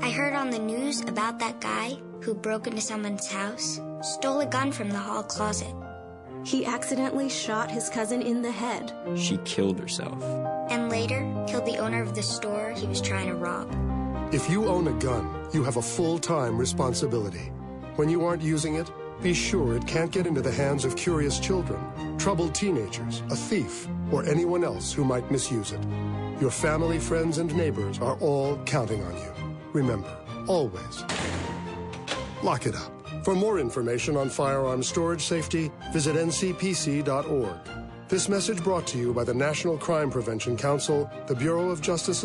[0.00, 4.46] I heard on the news about that guy who broke into someone's house, stole a
[4.46, 5.74] gun from the hall closet.
[6.44, 8.92] He accidentally shot his cousin in the head.
[9.14, 10.22] She killed herself.
[10.70, 13.70] And later, killed the owner of the store he was trying to rob.
[14.34, 17.52] If you own a gun, you have a full-time responsibility.
[17.96, 18.90] When you aren't using it,
[19.20, 21.80] be sure it can't get into the hands of curious children,
[22.18, 25.80] troubled teenagers, a thief, or anyone else who might misuse it.
[26.40, 29.32] Your family, friends, and neighbors are all counting on you.
[29.72, 30.16] Remember,
[30.48, 31.04] always,
[32.42, 33.01] lock it up.
[33.22, 37.56] For more information on firearm storage safety, visit ncpc.org.
[38.08, 42.24] This message brought to you by the National Crime Prevention Council, the Bureau of Justice